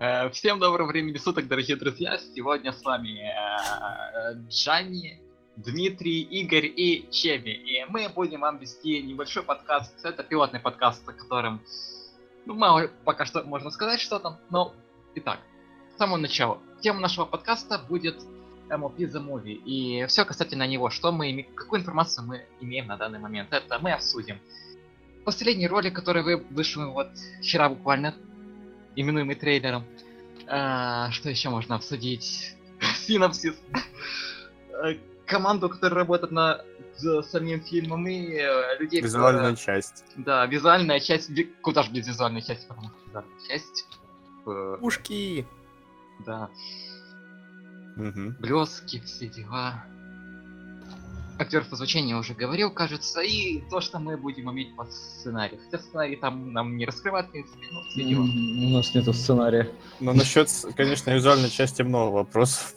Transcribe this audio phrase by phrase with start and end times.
[0.00, 2.18] Э, Всем доброго времени суток, дорогие друзья.
[2.18, 5.20] Сегодня с вами э, Джанни,
[5.54, 7.52] Дмитрий, Игорь и Чеби.
[7.52, 10.04] И мы будем вам вести небольшой подкаст.
[10.04, 11.62] Это пилотный подкаст, о котором
[12.44, 14.40] ну, мало пока что можно сказать что-то.
[14.50, 14.74] Но,
[15.14, 15.38] итак,
[15.94, 16.58] с самого начала.
[16.80, 18.16] Тема нашего подкаста будет
[18.68, 19.62] MLP The Movie.
[19.64, 20.90] И все касательно него.
[20.90, 23.52] Что мы, какую информацию мы имеем на данный момент.
[23.52, 24.40] Это мы обсудим.
[25.24, 28.16] Последний ролик, который вы вышел вот вчера буквально,
[28.96, 29.84] именуемый трейлером.
[30.46, 32.54] А, что еще можно обсудить?
[33.06, 33.54] Синапсис.
[34.70, 34.94] Э,
[35.26, 36.64] Команду, которая работает над
[37.30, 40.04] самим фильмом и э, людей, Визуальная которые- часть.
[40.16, 41.30] Да, визуальная часть.
[41.62, 43.86] Куда же без визуальной части, потому что визуальная часть.
[44.46, 45.46] э, Пушки!
[46.26, 46.50] да,
[47.96, 48.36] Мгм.
[48.38, 49.84] блески, все дела.
[51.38, 55.60] Актер по звучанию уже говорил, кажется, и то, что мы будем иметь по сценарию.
[55.64, 57.80] Хотя сценарий там нам не раскрывает, в принципе, но.
[58.02, 59.70] М, У нас нету сценария.
[60.00, 62.74] Но насчет, конечно, визуальной части много вопросов.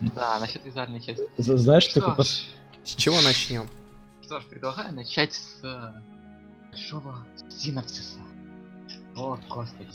[0.00, 1.24] Да, насчет визуальной части.
[1.38, 2.44] Знаешь, Что такой ж,
[2.84, 3.66] С чего начнем?
[4.22, 5.92] Что ж, предлагаю начать с э,
[6.70, 8.18] большого синапсиса.
[9.16, 9.88] О, господи.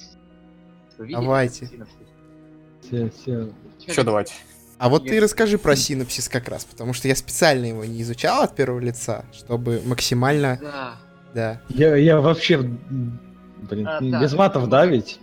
[0.97, 1.65] Давайте.
[1.67, 1.97] синапсис?
[2.81, 3.53] все, все.
[3.91, 4.33] Что давайте?
[4.81, 8.01] А вот ты Если- расскажи про синапсис как раз, потому что я специально его не
[8.01, 10.95] изучал от первого лица, чтобы максимально, Да,
[11.35, 11.61] да.
[11.69, 14.19] Я, я вообще, блин, А, да.
[14.19, 15.19] без матов, да, ведь?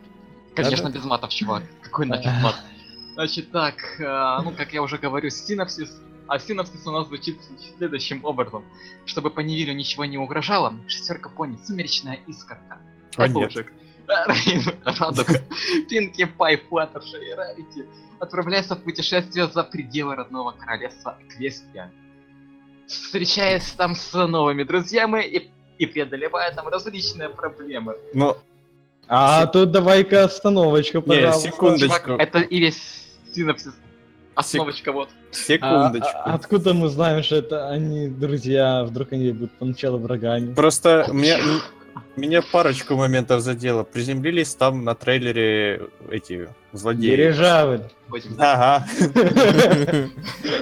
[0.55, 0.99] конечно, Да-да.
[0.99, 1.65] без матов, чувак.
[1.83, 2.55] Какой нафиг мат?
[3.15, 5.91] Значит так, э, ну, как я уже говорю, синапсис.
[6.29, 7.41] А синапсис у нас звучит
[7.79, 8.65] следующим образом.
[9.07, 12.79] Чтобы по Невилю ничего не угрожало, шестерка пони, сумеречная искорка.
[13.17, 13.51] А нет.
[14.09, 14.47] Обложек.
[14.47, 15.27] Рейн, Радуг,
[15.89, 17.87] Пинки Пай, Флаттерши и Рарити
[18.19, 21.93] отправляются в путешествие за пределы родного королевства Эквестрия.
[22.87, 27.97] Встречаясь там с новыми друзьями и, и преодолевая там различные проблемы.
[28.15, 28.37] Ну,
[29.07, 31.49] А тут давай-ка остановочку, Не, пожалуйста.
[31.51, 32.07] секундочку.
[32.07, 33.75] Чувак, это и весь синапсис.
[34.35, 35.09] Основочка вот.
[35.31, 36.09] А- секундочку.
[36.15, 38.85] а- откуда мы знаем, что это они друзья?
[38.85, 40.55] Вдруг они будут поначалу врагами?
[40.55, 41.39] Просто меня,
[42.17, 43.83] меня парочку моментов задело.
[43.85, 47.11] Приземлились там на трейлере эти злодеи.
[48.09, 48.87] Будем- Ага.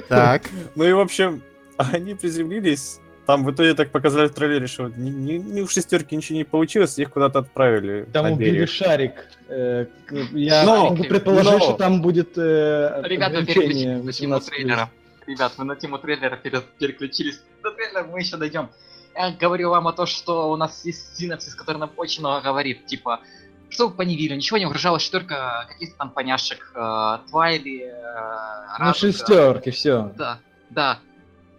[0.09, 0.43] Так,
[0.75, 1.41] Ну и в общем,
[1.77, 2.99] они приземлились.
[3.25, 6.45] Там в итоге так показали в трейлере, что ни, ни- ни у шестерки ничего не
[6.45, 8.07] получилось, их куда-то отправили.
[8.13, 9.13] Там убили шарик.
[9.49, 9.85] Э,
[10.31, 14.45] Я Но- могу предположить, но- что там будет э, Ребята, переключились на тему 18+.
[14.49, 14.89] трейлера.
[15.27, 17.41] Ребят, мы на тему трейлера пере- переключились.
[17.61, 18.69] До трейлера мы еще дойдем.
[19.17, 22.85] Я говорю вам о том, что у нас есть синапсис, который нам очень много говорит.
[22.85, 23.21] Типа,
[23.67, 26.71] что по Невилю, ничего не угрожало, только каких-то там поняшек.
[26.75, 30.13] э, Твайли, э, Ну, шестерки, все.
[30.15, 30.39] Да,
[30.69, 30.99] да.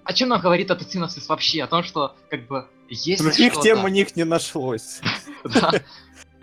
[0.04, 1.64] О чем нам говорит этот синапсис вообще?
[1.64, 5.00] О том, что, как бы, есть Других тем у них не нашлось.
[5.44, 5.72] Да.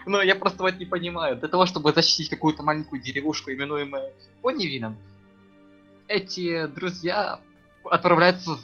[0.05, 1.35] Ну, я просто вот не понимаю.
[1.37, 4.11] Для того, чтобы защитить какую-то маленькую деревушку, именуемую
[4.41, 4.97] Понивилем,
[6.07, 7.39] эти друзья
[7.83, 8.57] отправляются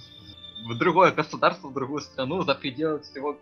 [0.67, 3.37] в другое государство, в другую страну, за пределы всего...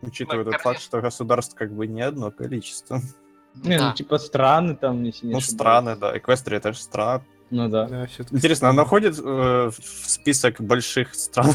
[0.00, 3.00] Учитывая Ну, тот факт, что государств как бы не одно количество.
[3.56, 3.88] Не, Да.
[3.90, 5.56] ну типа страны там, если не Ну, ошибаюсь.
[5.56, 6.16] страны, да.
[6.16, 7.22] Эквестрия это же страна.
[7.50, 7.86] Ну да.
[7.88, 8.06] да.
[8.30, 11.52] Интересно, она входит э, в список больших стран?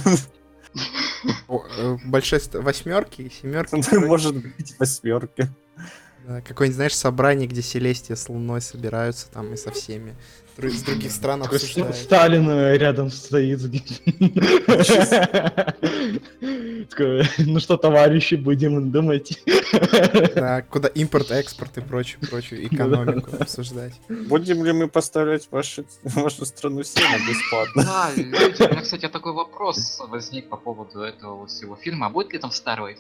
[1.48, 3.96] Э, Большой восьмерки и семерки.
[4.06, 5.48] Может быть, восьмерки.
[6.26, 10.16] Какое-нибудь, знаешь, собрание, где Селестия с Луной собираются там и со всеми.
[10.56, 11.96] С других стран обсуждают.
[11.96, 13.60] Сталин э, рядом стоит.
[17.40, 19.42] Ну что, товарищи, будем думать.
[20.36, 23.94] Да, куда импорт, экспорт и прочую, прочую экономику обсуждать.
[24.08, 27.84] Будем ли мы поставлять ваши, вашу страну сено бесплатно?
[27.84, 32.08] Да, у меня, кстати, такой вопрос возник по поводу этого всего фильма.
[32.08, 32.98] А будет ли там Starway?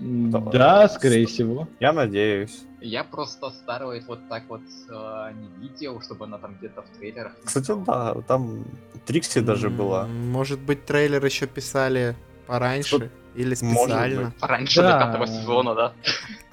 [0.00, 1.68] Да, скорее всего.
[1.80, 2.62] Я надеюсь.
[2.80, 7.32] Я просто Starway вот так вот э, не видел, чтобы она там где-то в трейлерах.
[7.44, 8.64] Кстати, да, там
[9.06, 10.06] Трикси даже была.
[10.06, 12.14] Может быть, трейлер еще писали
[12.46, 14.32] пораньше или Может специально.
[14.40, 14.98] Раньше Да.
[14.98, 15.92] до пятого сезона, да.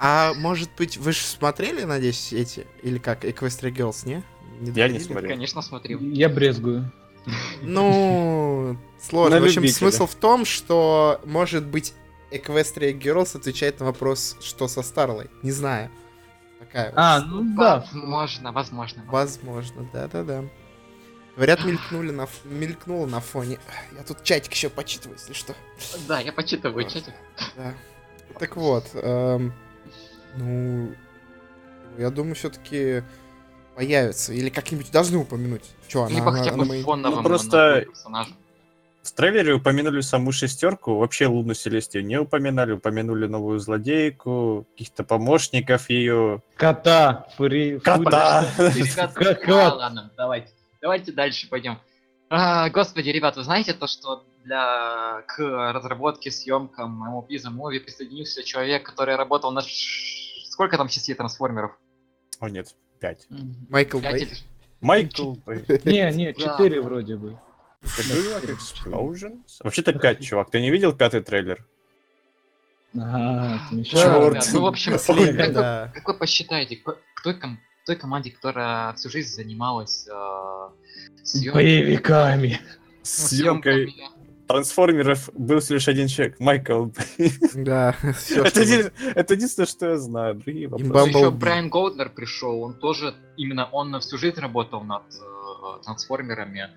[0.00, 2.66] А может быть, вы же смотрели, надеюсь, эти?
[2.82, 4.22] Или как, Equestria Girls, не?
[4.74, 5.30] Я не смотрел.
[5.30, 6.00] Конечно, смотрел.
[6.00, 6.90] Я брезгую.
[7.62, 9.36] Ну, сложно.
[9.36, 9.78] На В общем, любителя.
[9.78, 11.94] смысл в том, что, может быть,
[12.30, 15.30] Equestria Girls отвечает на вопрос, что со Старлой.
[15.42, 15.90] Не знаю.
[16.58, 16.94] Такая вот.
[16.98, 17.80] А, ну да.
[17.80, 19.04] Возможно, возможно.
[19.06, 20.44] Возможно, да-да-да.
[21.36, 23.58] Говорят, мелькнули на, мелькнуло на фоне.
[23.96, 25.54] Я тут чатик еще почитываю, если что.
[26.08, 27.12] Да, я почитываю чатик.
[27.56, 27.74] Да.
[28.38, 29.52] Так вот, эм,
[30.36, 30.94] ну,
[31.98, 33.02] я думаю, все-таки
[33.74, 34.32] появится.
[34.32, 35.64] Или как-нибудь должны упомянуть.
[35.88, 38.34] Че, она, Либо она- хотя она бы мои- фоновым Ну, просто- персонажем.
[39.06, 45.88] В трейлере упомянули саму шестерку, вообще Луну Селестию не упоминали, упомянули новую злодейку, каких-то помощников
[45.88, 46.42] ее.
[46.56, 48.44] Кота, фури, Кота!
[48.58, 49.76] Ребят, Как- а, как?
[49.76, 50.48] ладно, давайте.
[50.82, 51.78] Давайте дальше пойдем.
[52.30, 55.38] А, господи, ребят, вы знаете то, что для к
[55.72, 59.68] разработке, съемкам MOP The Movie присоединился человек, который работал на ш-
[60.50, 61.78] сколько там частей трансформеров?
[62.40, 63.28] О нет, пять.
[63.68, 64.38] Майкл Пять Бэй.
[64.80, 65.64] Майкл Бэй.
[65.84, 67.38] Не, не, четыре вроде бы.
[67.82, 69.60] Explosions?
[69.62, 70.50] Вообще-то пять, чувак.
[70.50, 71.64] Ты не видел пятый трейлер?
[72.94, 75.92] Ага, ребят, ну, в общем, как, вы, да.
[75.94, 80.68] как вы посчитаете, к той, ком- той команде, которая всю жизнь занималась э,
[81.22, 82.60] съем- Боевиками.
[83.02, 84.16] С ну, съемкой съемками,
[84.48, 86.86] трансформеров был лишь один человек, Майкл.
[87.54, 90.34] Да, все, Это еди- это единственное, что я знаю.
[90.36, 91.08] Другие вопросы.
[91.10, 91.30] Еще.
[91.30, 96.70] Брайан Голднер пришел, он тоже, именно он на всю жизнь работал над э, трансформерами.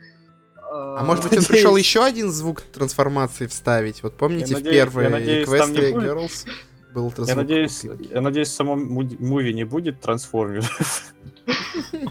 [0.71, 4.04] А может быть он пришел еще один звук трансформации вставить?
[4.04, 6.10] Вот помните в Equestria будет.
[6.10, 6.48] Girls
[6.94, 11.13] был Я надеюсь, я надеюсь, в самом муви не будет трансформеров.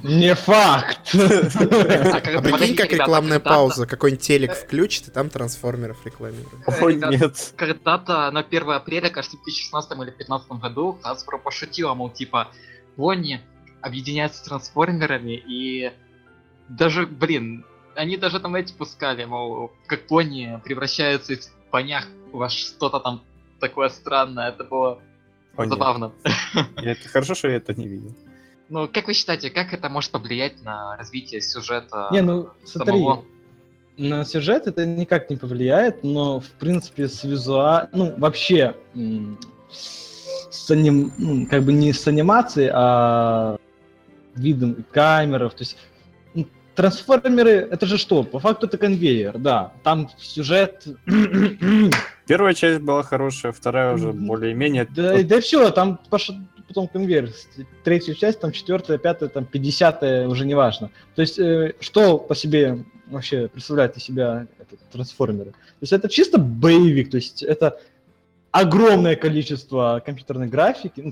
[0.02, 1.14] Не факт.
[1.14, 6.49] А, А прикинь, как рекламная пауза, какой-нибудь телек включит, и там трансформеров рекламируют.
[6.66, 7.52] О, нет.
[7.56, 12.49] Когда-то на 1 апреля, кажется, в 2016 или 2015 году Hasbro пошутила, мол, типа,
[12.96, 13.40] Вони
[13.81, 15.93] объединяются с трансформерами, и
[16.69, 17.64] даже, блин,
[17.99, 23.23] они даже там эти пускали, мол, как пони превращаются из понях во что-то там
[23.59, 25.00] такое странное, это было
[25.56, 26.12] О, забавно.
[26.77, 28.15] Это хорошо, что я это не видел.
[28.69, 32.09] Ну, как вы считаете, как это может повлиять на развитие сюжета?
[32.12, 33.25] Не, ну смотри, самого?
[33.97, 37.89] на сюжет это никак не повлияет, но в принципе с визуа...
[37.93, 38.77] Ну, вообще,
[39.71, 41.47] с аним...
[41.47, 43.56] как бы не с анимацией, а
[44.37, 45.79] видом камеров, то есть
[46.79, 48.23] трансформеры, это же что?
[48.23, 49.73] По факту это конвейер, да.
[49.83, 50.87] Там сюжет...
[52.29, 54.87] Первая часть была хорошая, вторая уже более-менее.
[54.95, 56.37] Да, да все, там пошел
[56.69, 57.33] потом конвейер.
[57.83, 60.91] Третью часть, там четвертая, пятая, там пятьдесятая, уже не важно.
[61.17, 65.51] То есть, э, что по себе вообще представляет из себя этот трансформеры?
[65.51, 67.81] То есть это чисто боевик, то есть это
[68.53, 71.03] огромное количество компьютерной графики.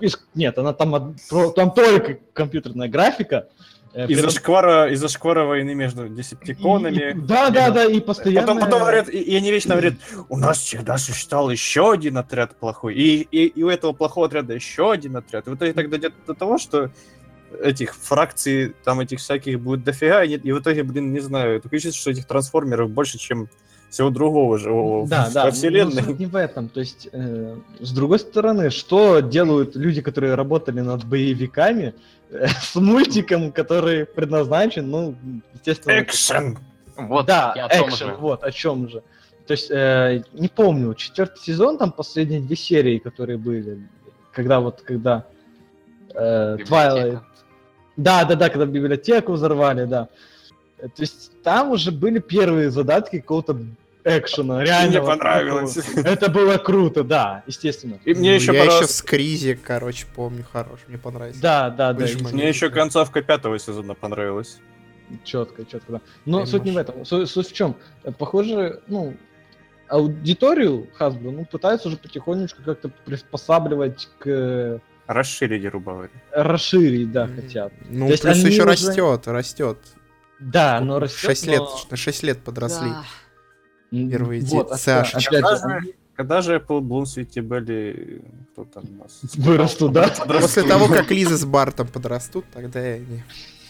[0.00, 1.14] Ну, Нет, она там,
[1.54, 3.48] там только компьютерная графика.
[3.92, 7.10] Э, Из-за шквара, из-за шквара войны между десептиконами.
[7.10, 8.40] И- Да, да, да, и постоянно...
[8.46, 9.94] Потом, потом говорят, и, и они вечно говорят,
[10.28, 14.54] у нас всегда существовал еще один отряд плохой, и, и, и у этого плохого отряда
[14.54, 15.48] еще один отряд.
[15.48, 16.90] И в итоге так дойдет до того, что
[17.60, 21.80] этих фракций, там этих всяких будет дофига, и, и в итоге, блин, не знаю, такое
[21.80, 23.48] чувство, что этих трансформеров больше, чем
[23.90, 26.02] всего другого живого Да, в, да, во но вселенной.
[26.02, 26.68] суть не в этом.
[26.68, 31.94] То есть, э, с другой стороны, что делают люди, которые работали над боевиками
[32.30, 35.14] э, с мультиком, который предназначен, ну,
[35.54, 36.00] естественно...
[36.00, 36.58] Экшен!
[36.96, 38.14] Вот, да, я о том экшен, же.
[38.14, 39.02] вот, о чем же.
[39.46, 43.88] То есть, э, не помню, четвертый сезон, там последние две серии, которые были,
[44.32, 45.24] когда вот, когда
[46.14, 46.58] э.
[46.60, 47.20] Twilight...
[47.96, 50.08] Да, да, да, когда библиотеку взорвали, да.
[50.78, 53.58] То есть, там уже были первые задатки какого-то
[54.04, 54.88] экшена, реально.
[54.90, 55.74] Мне вот понравилось.
[55.74, 56.00] такого.
[56.06, 57.98] Это было круто, да, естественно.
[58.04, 58.96] И мне Ну, еще я еще понравилось...
[58.96, 61.40] Скризи, короче, помню, хорош, мне понравился.
[61.40, 62.06] Да, да, да.
[62.32, 64.58] Мне еще концовка пятого сезона понравилась.
[65.24, 66.00] Четко, четко, да.
[66.24, 67.04] Но Ты суть не в этом.
[67.04, 67.74] Су- Суть, в чем?
[68.18, 69.16] Похоже, ну,
[69.88, 76.10] аудиторию Hasbro, ну, пытаются уже потихонечку как-то приспосабливать к Расширить, грубо говоря.
[76.32, 77.72] расширить, да, хотят.
[77.88, 79.78] Ну, То плюс еще уже- растет, растет.
[80.38, 82.88] Да, но растет, 6 лет, но- на 6 лет подросли.
[82.90, 83.04] Да.
[83.90, 85.34] Первые вот, опять- Сашечки.
[85.34, 89.20] опять Когда же, когда же Apple Bloom, Sweetie Belly, кто там у нас?
[89.36, 90.08] вырастут, да?
[90.26, 93.22] После того, как Лиза с Бартом подрастут, тогда и они...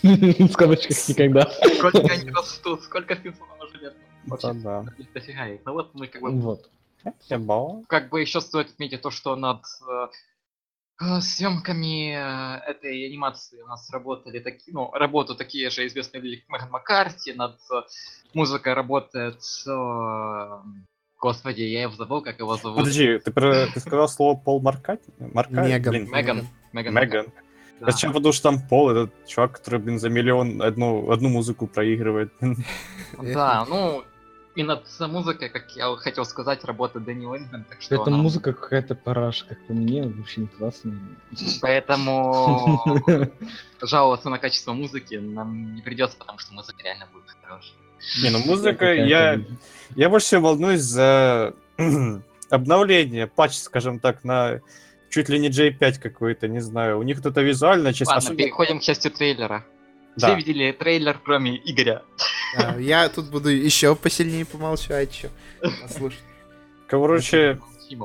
[0.48, 1.48] В скобочках никогда.
[1.76, 3.94] Сколько они растут, сколько Симпсонов уже лет.
[4.26, 4.84] Вообще, Да-да.
[5.14, 5.60] дофига их.
[5.64, 6.68] Ну вот мы как бы Вот.
[7.88, 10.06] Как бы еще стоит отметить то, что над э,
[11.20, 16.48] съемками э, этой анимации у нас работали такие, ну, работают такие же известные люди, как
[16.50, 17.82] Меган Маккарти, над э,
[18.34, 20.48] музыкой работает, э,
[21.18, 22.78] господи, я его забыл, как его зовут.
[22.78, 25.00] Подожди, ты, про- ты сказал слово Пол Маркат?
[25.18, 25.66] Маркат?
[25.66, 25.92] Меган.
[25.92, 26.48] Блин, Меган.
[26.72, 26.94] Меган.
[26.94, 27.26] Меган.
[27.80, 27.90] да.
[27.92, 32.32] Сначала подумал, что там Пол, этот чувак, который, блин, за миллион одну, одну музыку проигрывает.
[33.18, 34.04] Да, ну,
[34.56, 38.52] и над музыкой, как я хотел сказать, работает Дэнни Лингман, так что Эта нам- музыка
[38.52, 40.98] какая-то параш, как по мне, вообще не классная.
[41.60, 42.84] Поэтому
[43.82, 47.74] жаловаться на качество музыки нам не придется, потому что музыка реально будет хорошая.
[48.22, 49.40] Не, ну музыка, я,
[49.94, 51.54] я больше всего волнуюсь за
[52.50, 54.60] обновление, патч, скажем так, на
[55.10, 56.98] чуть ли не J5 какой-то, не знаю.
[56.98, 58.08] У них тут визуальная часть...
[58.08, 59.64] Ладно, особенно- переходим к части трейлера.
[60.16, 60.34] Все Да.
[60.34, 62.02] видели трейлер, кроме Игоря.
[62.58, 65.28] Да, я тут буду еще посильнее помолчу, а чё?
[65.82, 66.18] Послушай.
[66.88, 67.60] Короче,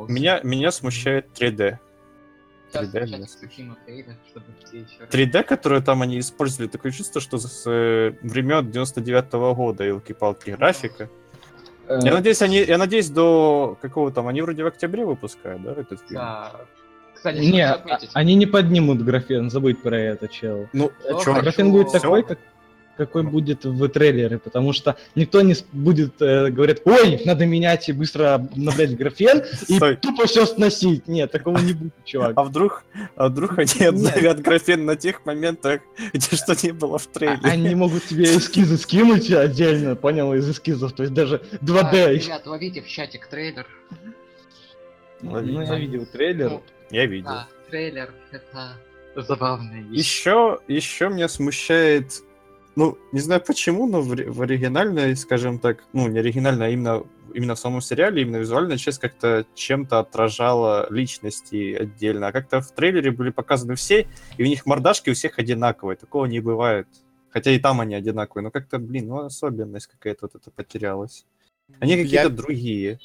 [0.07, 1.79] меня, меня смущает 3D.
[2.71, 6.67] Сейчас 3D сейчас меня включим трейлер, чтобы все еще раз- 3D, которое там они использовали,
[6.67, 11.09] такое чувство, что с э, времен 99 года, елки-палки, графика.
[11.87, 15.71] Э, Я надеюсь, они, я надеюсь, до какого там, они вроде в октябре выпускают, да,
[15.71, 16.15] этот фильм?
[16.19, 16.51] Да.
[17.25, 20.69] Кстати, Не, а- отметить, они не поднимут графен, забудь про это, чел.
[20.73, 21.99] Ну, Ну, чё, Графен будет Всё.
[21.99, 22.37] такой, как,
[22.97, 27.89] какой будет в трейлере, потому что никто не с- будет э, говорить, ой, надо менять
[27.89, 29.95] и быстро обновлять графен и Стой.
[29.95, 31.07] тупо все сносить.
[31.07, 32.33] Нет, такого не будет, чувак.
[32.35, 32.83] А вдруг,
[33.15, 35.81] а вдруг они обновят графен на тех моментах,
[36.13, 37.39] где что не было в А- трейлере?
[37.43, 41.91] Они могут тебе эскизы скинуть отдельно, понял, из эскизов, то есть даже 2D.
[42.19, 43.65] Так, ребят, ловите в чатик трейлер.
[45.21, 46.49] Ну, я видел трейлер.
[46.51, 47.29] Ну, Я видел.
[47.29, 48.75] Да, трейлер это
[49.15, 49.97] забавная вещь.
[49.97, 52.23] Еще, еще меня смущает,
[52.75, 57.03] ну, не знаю почему, но в, в оригинальной, скажем так, ну, не оригинальной, а именно,
[57.33, 62.27] именно в самом сериале, именно визуальная часть как-то чем-то отражала личности отдельно.
[62.27, 65.97] А как-то в трейлере были показаны все, и у них мордашки у всех одинаковые.
[65.97, 66.87] Такого не бывает.
[67.29, 71.25] Хотя и там они одинаковые, но как-то, блин, ну, особенность какая-то вот это потерялась.
[71.79, 72.99] Они какие-то Я другие.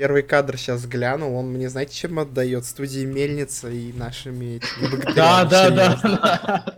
[0.00, 2.64] Первый кадр сейчас глянул, он мне, знаете, чем отдает?
[2.64, 4.58] Студии Мельница и нашими
[5.14, 6.76] Да, да, да.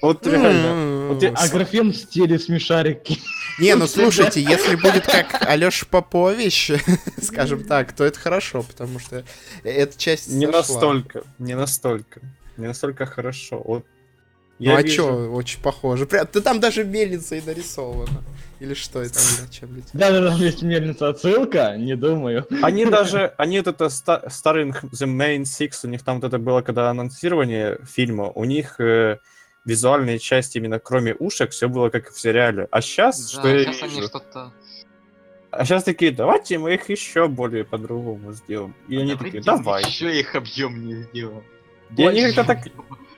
[0.00, 0.48] Вот реально.
[0.48, 1.08] М-м-м.
[1.08, 3.18] Вот я- А графен в стиле смешарики.
[3.58, 6.72] Не, ну слушайте, если будет как Алёша Попович,
[7.22, 9.22] скажем так, то это хорошо, потому что
[9.62, 10.60] эта часть Не сошла.
[10.60, 12.22] настолько, не настолько.
[12.56, 13.60] Не настолько хорошо.
[13.62, 13.84] Вот
[14.58, 16.06] Ну я а вижу- чё, очень похоже.
[16.06, 18.22] Прям, да там даже мельница и нарисована.
[18.60, 19.18] Или что это?
[19.18, 19.90] или о чём идёт?
[19.92, 22.46] Да, да, да, есть мельница отсылка, не думаю.
[22.62, 26.38] Они даже, они вот это ста- старый The Main Six, у них там вот это
[26.38, 29.18] было, когда анонсирование фильма, у них э,
[29.64, 32.68] визуальные части именно кроме ушек, все было как в сериале.
[32.70, 34.06] А сейчас, Да, что я сейчас вижу?
[34.08, 34.52] что-то...
[35.50, 38.74] А сейчас такие, давайте мы их еще более по-другому сделаем.
[38.88, 39.84] И они такие, давай.
[39.84, 41.44] Еще их объем не сделаем.
[41.96, 42.34] И они Больше.
[42.36, 42.72] как-то так...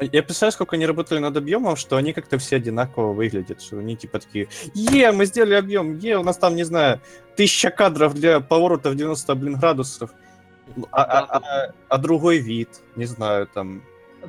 [0.00, 3.96] Я представляю, сколько они работали над объемом, что они как-то все одинаково выглядят, что они
[3.96, 7.00] типа такие, е, мы сделали объем, е, у нас там, не знаю,
[7.36, 10.10] тысяча кадров для поворота в 90, блин, градусов,
[10.90, 13.82] а, а- а- а другой вид, не знаю, там,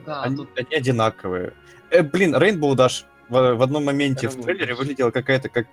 [0.05, 1.53] Да, они, тут они одинаковые.
[1.89, 4.77] Э, блин, Рейнбоу Dash в, в одном моменте в Rainbow трейлере Dash.
[4.77, 5.67] выглядела какая-то как...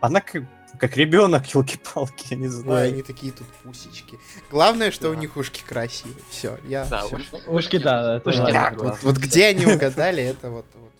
[0.00, 0.42] Она как,
[0.78, 2.88] как ребенок, елки-палки, я не Ой, знаю.
[2.92, 4.18] они такие тут пусечки.
[4.50, 5.20] Главное, что у Да.
[5.20, 6.16] них ушки красивые.
[6.30, 6.84] Все, я.
[6.86, 7.16] Да, всё.
[7.16, 8.52] уж- Ушки, да, это Ушки, да.
[8.52, 10.92] Так, вот, вот где они угадали, это вот, вот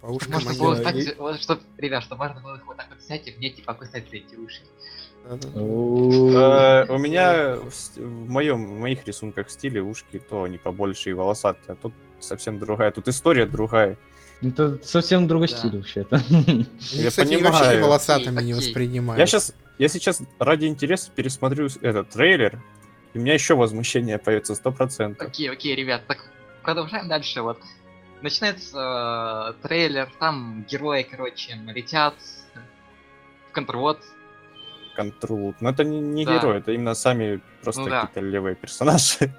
[0.00, 2.86] по ушкам Можно они- было так, вот, чтоб, ребят, что можно было их вот так
[2.90, 4.60] вот взять и мне типа кусать за эти уши.
[5.26, 7.56] Э, У меня
[7.96, 12.58] в моем, в моих рисунках стиле ушки, то они побольше и волосатые, а тут совсем
[12.58, 13.96] другая, тут история другая.
[14.42, 15.56] Это совсем другой Да.
[15.56, 16.16] стиль вообще-то.
[16.92, 17.52] Я кстати, понимаю.
[17.54, 18.54] вообще волосатыми не окей.
[18.54, 19.18] воспринимают.
[19.18, 22.60] Я сейчас, я сейчас ради интереса пересмотрю этот трейлер,
[23.14, 25.26] и у меня еще возмущение появится сто процентов.
[25.28, 26.18] Окей, окей, ребят, так
[26.62, 27.40] продолжаем дальше.
[27.42, 27.58] Вот
[28.22, 32.14] начинается э, трейлер, там герои, короче, летят
[33.48, 34.00] в контрвод.
[34.96, 35.54] Контрол.
[35.60, 36.38] Но это не, не Да.
[36.38, 38.00] герой, это именно сами просто Ну да.
[38.02, 39.34] какие-то левые персонажи.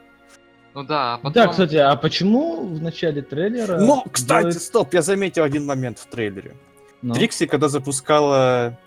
[0.76, 1.34] Ну да, а потом...
[1.34, 3.80] Да, кстати, а почему в начале трейлера...
[3.80, 6.56] Но, кстати, делают- стоп, я заметил один момент в трейлере.
[7.02, 8.78] Ну, Трикси, когда запускала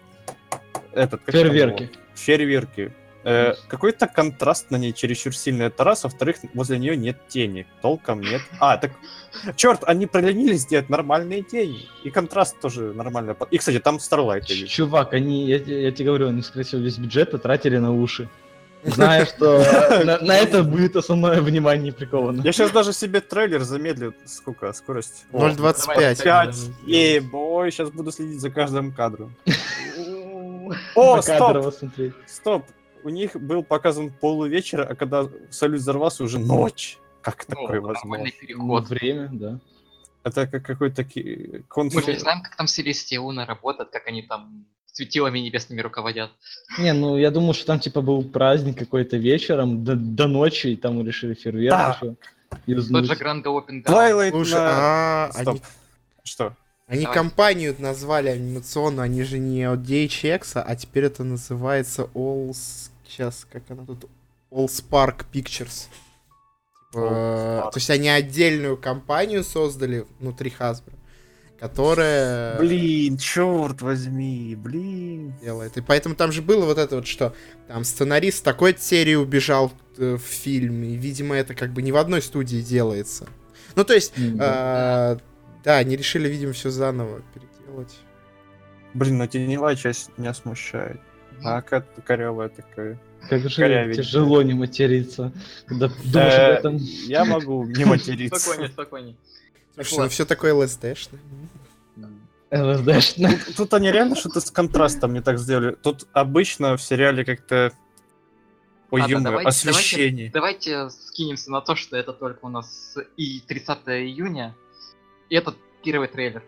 [0.92, 1.23] этот...
[1.23, 1.90] как Фейерверки.
[2.14, 2.92] Фейерверки.
[3.25, 5.66] э, какой-то контраст на ней чересчур сильный.
[5.66, 7.66] Это раз, во-вторых, возле нее нет тени.
[7.80, 8.42] Толком нет.
[8.61, 8.92] А, так...
[9.57, 11.87] Черт, они проленились сделать нормальные тени.
[12.04, 13.35] И контраст тоже нормально.
[13.50, 13.99] И, кстати, там
[14.47, 14.66] Ч- вижу.
[14.66, 18.28] Чувак, они, я, я тебе говорю, они, скорее всего, весь бюджет потратили на уши.
[18.85, 19.58] Зная, что
[20.04, 22.42] на, на это будет основное внимание приковано.
[22.42, 24.14] Я сейчас даже себе трейлер замедлю.
[24.25, 25.25] Сколько скорость?
[25.32, 26.23] О, 0.25.
[26.23, 26.56] 5.
[26.87, 29.35] Ей, бой, сейчас буду следить за каждым кадром.
[30.94, 31.75] О, стоп,
[32.26, 32.64] стоп.
[33.04, 36.99] У них был показан полувечера, а когда салют взорвался, уже ночь.
[37.23, 38.26] Как Ну, такое возможно?
[38.30, 38.88] переход.
[38.88, 39.58] Время, да.
[40.25, 44.66] Это как какой-то ки- Мы же знаем, как там Селестия Луна работает, как они там
[44.98, 46.30] светилами небесными руководят.
[46.78, 50.76] Не, ну я думал, что там типа был праздник какой-то вечером до, до ночи, и
[50.76, 51.98] там решили фейерверк Да.
[52.00, 52.14] еще
[52.50, 53.04] Тот юзнуть.
[53.06, 53.86] же Grand Open Down.
[53.86, 55.48] Twilight Слушай, на- а, Стоп.
[55.48, 55.60] они,
[56.24, 56.56] Что?
[56.88, 57.14] они Давай.
[57.16, 62.52] компанию назвали анимационную, они же не от DHX, а теперь это называется All...
[63.06, 64.04] Сейчас, как она тут?
[64.50, 65.86] All Spark Pictures.
[66.90, 67.70] Типа, Allspark.
[67.70, 70.92] то есть они отдельную компанию создали внутри Hasbro,
[71.58, 75.34] которая Блин, черт возьми, блин.
[75.42, 75.76] делает.
[75.76, 77.34] И поэтому там же было вот это вот, что
[77.66, 81.96] там сценарист такой серии убежал э, в фильм, и, видимо, это как бы не в
[81.96, 83.26] одной студии делается.
[83.74, 85.18] Ну, то есть, М, э,
[85.64, 87.94] Да, они решили, видимо, все заново переделать.
[88.94, 91.00] Блин, но теневая часть меня смущает.
[91.42, 92.98] А какая-то корявая такая.
[93.28, 94.02] Как же Корявенькая.
[94.02, 95.32] тяжело не материться,
[95.66, 96.76] когда думаешь Э, об этом.
[96.76, 98.38] Я могу не материться.
[98.38, 99.14] Спокойнее, спокойнее.
[99.85, 101.20] Слушай, ну все такое ЛСДшное.
[102.50, 103.30] ЛСДшно.
[103.47, 105.76] Тут- Тут они реально что-то с контрастом не так сделали.
[105.82, 107.73] Тут обычно в сериале как-то...
[108.90, 110.30] Ой, Ладно, давайте- освещение.
[110.32, 114.54] Давайте скинемся на то, что это только у нас и 30 июня.
[115.28, 115.54] И это
[115.85, 116.42] первый трейлер.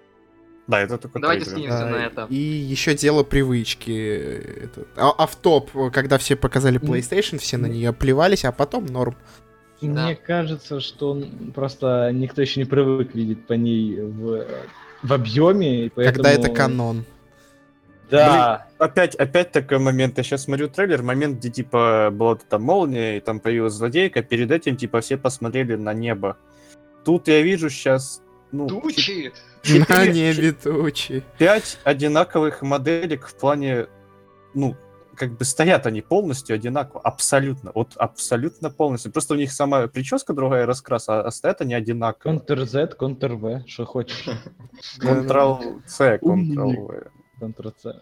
[0.67, 1.59] Да, это только Давайте трейлер.
[1.71, 2.27] скинемся Да, на это.
[2.31, 3.91] И еще дело привычки.
[3.91, 9.17] э, этот, а- Автоп, когда все показали PlayStation, все на нее плевались, а потом норм.
[9.81, 10.07] Да.
[10.07, 14.45] Мне кажется, что он- просто никто еще не привык видеть по ней в,
[15.03, 16.15] в объеме, и поэтому...
[16.25, 17.05] Когда это канон.
[18.11, 18.67] Да.
[18.79, 20.19] Опять, опять такой момент.
[20.19, 24.23] Я сейчас смотрю трейлер, момент, где типа была вот эта молния, и там появилась злодейка.
[24.23, 26.37] Перед этим типа все посмотрели на небо.
[27.05, 28.21] Тут я вижу сейчас
[28.53, 29.33] ну, Тучи!
[29.63, 31.23] четыре- На чет- небе тучи.
[31.39, 33.87] пять одинаковых моделек в плане,
[34.55, 34.77] ну,
[35.21, 39.13] как бы стоят они полностью одинаково, абсолютно, вот абсолютно полностью.
[39.13, 42.39] Просто у них сама прическа другая, раскрас, а, стоят они одинаково.
[42.39, 44.27] Ctrl-Z, Ctrl-V, что хочешь.
[44.99, 46.21] Ctrl-C.
[46.23, 47.11] Ctrl-V.
[47.39, 48.01] Ctrl-C.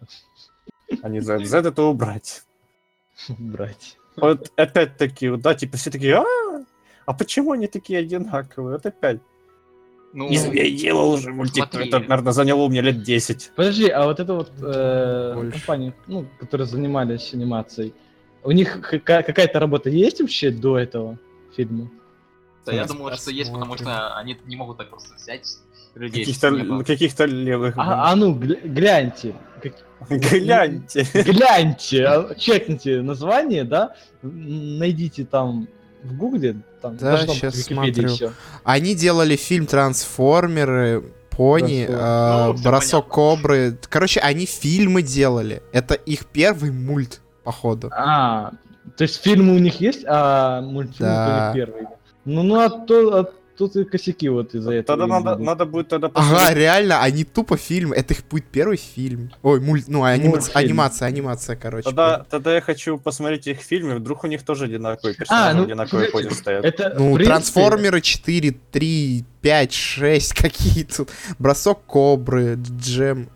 [1.02, 1.44] А не Z.
[1.44, 2.44] Z это убрать.
[3.37, 3.98] Брать.
[4.14, 6.25] Вот опять-таки, да, типа все такие, а,
[7.04, 8.75] а почему они такие одинаковые?
[8.75, 9.18] Вот опять.
[10.18, 11.87] Ну, Я делал уже мультик, смотри.
[11.87, 13.52] это, наверное, заняло у меня лет 10.
[13.54, 15.52] Подожди, а вот это вот э, Больше.
[15.52, 17.94] компания, ну, которые занимались анимацией,
[18.42, 21.18] у них ка- какая-то работа есть вообще до этого
[21.56, 21.88] фильма?
[22.66, 25.46] да, я Нас думаю, что есть, потому что они не могут так просто взять
[25.94, 27.75] людей Каких-то, каких-то левых.
[27.78, 29.34] А, а ну, гля- гляньте.
[30.10, 31.06] Гляньте.
[31.22, 35.68] гляньте, а, чекните название, да, найдите там
[36.02, 38.08] в гугле, там Да, должно быть щас в Википедии смотрю.
[38.14, 38.32] всё.
[38.64, 43.12] Они делали фильм Трансформеры, Пони, э, Ну, Бросок понятно.
[43.14, 43.78] Кобры.
[43.88, 45.62] Короче, они фильмы делали.
[45.73, 47.90] Это их первый мульт, походу.
[47.92, 48.50] А,
[48.97, 51.52] то есть фильмы у них есть, а мультфильм Да.
[51.52, 51.87] у них первый.
[52.25, 53.25] Ну, ну, а, то, а
[53.58, 54.98] тут и косяки вот из-за этого.
[54.98, 55.46] Тогда надо, будут.
[55.46, 56.56] надо будет тогда Ага, посмотреть.
[56.58, 57.92] реально, они тупо фильм.
[57.92, 59.30] Это их будет первый фильм.
[59.42, 60.56] Ой, мульт, ну, анима- Мультфильм.
[60.56, 61.85] анимация, анимация, короче.
[61.85, 65.87] Тогда, тогда я хочу посмотреть их фильмы, вдруг у них тоже одинаковые персонажи, А, ну,
[65.88, 66.64] слушай, позе стоят.
[66.64, 71.11] Это, Ну, принципе, трансформеры 4, 3, 5, 6, какие тут.
[71.38, 73.28] Бросок кобры, джем.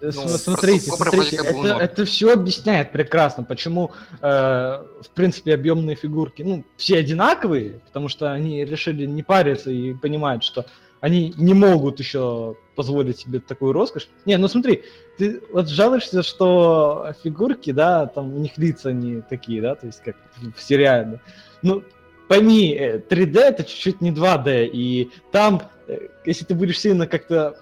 [0.00, 5.96] Э, Ну, см- смотрите, смотрите, это, это все объясняет прекрасно, почему, э, в принципе, объемные
[5.96, 10.66] фигурки, ну, все одинаковые, потому что они решили не париться и понимают, что
[11.00, 14.08] они не могут еще позволить себе такую роскошь.
[14.24, 14.82] Не, ну смотри,
[15.16, 20.02] ты вот жалуешься, что фигурки, да, там у них лица не такие, да, то есть
[20.02, 20.16] как
[20.56, 21.20] в сериале.
[21.62, 21.82] Ну,
[22.28, 27.56] пойми, э, 3D это чуть-чуть не 2D, и там, э, если ты будешь сильно как-то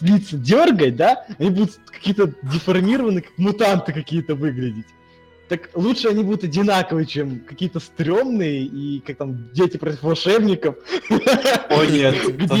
[0.00, 4.86] лица дергать, да, они будут какие-то деформированы, как мутанты какие-то выглядеть.
[5.48, 10.76] Так лучше они будут одинаковые, чем какие-то стрёмные и как там дети против волшебников.
[11.10, 12.56] О, нет, где,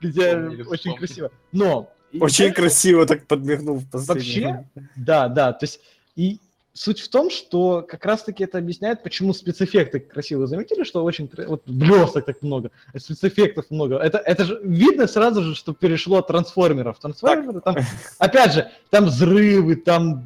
[0.00, 1.30] где очень красиво.
[1.52, 4.64] Но Очень красиво так подмигнул в последний Вообще?
[4.96, 5.80] Да, да, то есть
[6.14, 6.40] и
[6.72, 11.62] суть в том, что как раз-таки это объясняет, почему спецэффекты красиво заметили, что очень вот
[11.66, 13.96] блесток так много, а спецэффектов много.
[13.96, 16.98] Это, это же видно сразу же, что перешло от трансформеров.
[16.98, 17.76] Трансформеры там,
[18.18, 20.24] опять же, там взрывы, там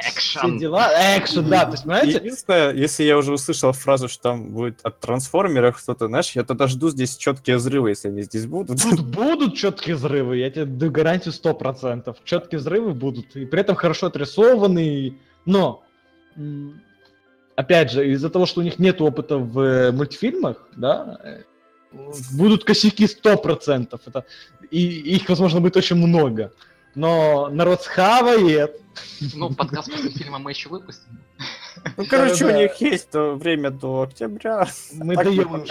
[0.00, 0.58] все Экшен!
[0.58, 2.18] дела, экшен, да, то есть, понимаете?
[2.18, 6.66] Единственное, если я уже услышал фразу, что там будет от трансформеров что-то, знаешь, я тогда
[6.66, 8.82] жду здесь четкие взрывы, если они здесь будут.
[8.82, 12.14] Тут будут четкие взрывы, я тебе даю гарантию 100%.
[12.24, 15.84] Четкие взрывы будут, и при этом хорошо отрисованные, но,
[17.56, 21.42] опять же, из-за того, что у них нет опыта в э, мультфильмах, да, э,
[22.32, 24.00] будут косяки 100%.
[24.06, 24.24] Это,
[24.70, 26.52] и их, возможно, будет очень много.
[26.94, 28.80] Но народ схавает.
[29.34, 31.20] Ну, подкаст после фильма мы еще выпустим.
[31.96, 32.62] Ну, короче, у Да-да-да.
[32.62, 34.66] них есть то время до октября.
[34.94, 35.64] Мы Так даем.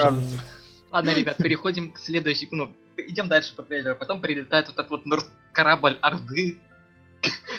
[0.91, 2.47] Ладно, ребят, переходим к следующей...
[2.51, 3.95] Ну, идем дальше по трейлеру.
[3.95, 5.03] Потом прилетает вот этот вот
[5.51, 6.59] корабль Орды.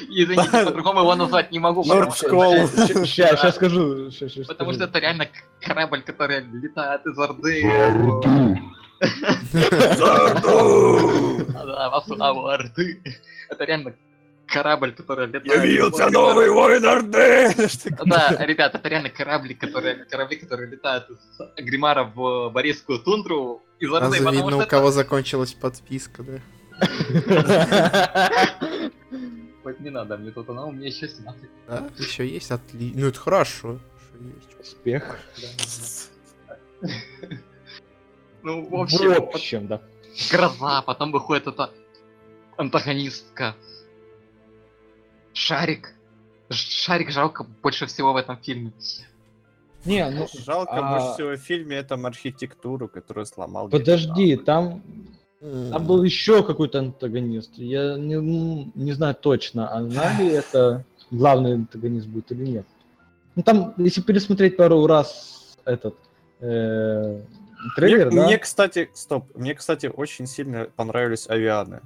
[0.08, 2.68] И, Извините, по-другому его назвать не могу, потому что, Нордскол.
[3.04, 4.10] Сейчас, сейчас скажу.
[4.46, 5.28] потому что это реально
[5.60, 7.62] корабль, который летает из Орды.
[11.66, 13.02] Да, вас славу Орды.
[13.50, 13.94] Это реально
[14.46, 15.64] корабль, который летает...
[15.64, 17.50] Явился новый воин Орды!
[18.06, 23.92] Да, ребят, это реально корабли, которые, корабли, которые летают из Гримара в Борейскую тундру из
[23.92, 26.40] Орды, потому видно, у кого закончилась подписка, да.
[29.66, 31.42] Хоть не надо мне тут, она у меня еще 17.
[31.66, 33.00] Да, еще есть отлично.
[33.00, 33.80] Ну, это хорошо.
[34.20, 34.60] есть.
[34.60, 35.18] Успех.
[38.44, 39.82] Ну, в общем, В общем, да.
[40.30, 41.72] Гроза, потом выходит эта
[42.56, 43.56] антагонистка.
[45.32, 45.96] Шарик.
[46.48, 48.72] Шарик жалко больше всего в этом фильме.
[49.84, 53.68] Не, ну Жалко а- больше всего в фильме это архитектуру, которую сломал.
[53.68, 54.84] подожди, там
[55.70, 57.52] Там был еще какой-то антагонист.
[57.56, 62.66] Я не, ну, не знаю точно, она ли это главный антагонист будет или нет.
[63.36, 65.94] Ну там, если пересмотреть пару раз этот
[66.40, 67.20] э,
[67.76, 68.26] трейлер, мне, да?
[68.26, 71.80] мне, кстати, стоп, мне, кстати, очень сильно понравились авианы.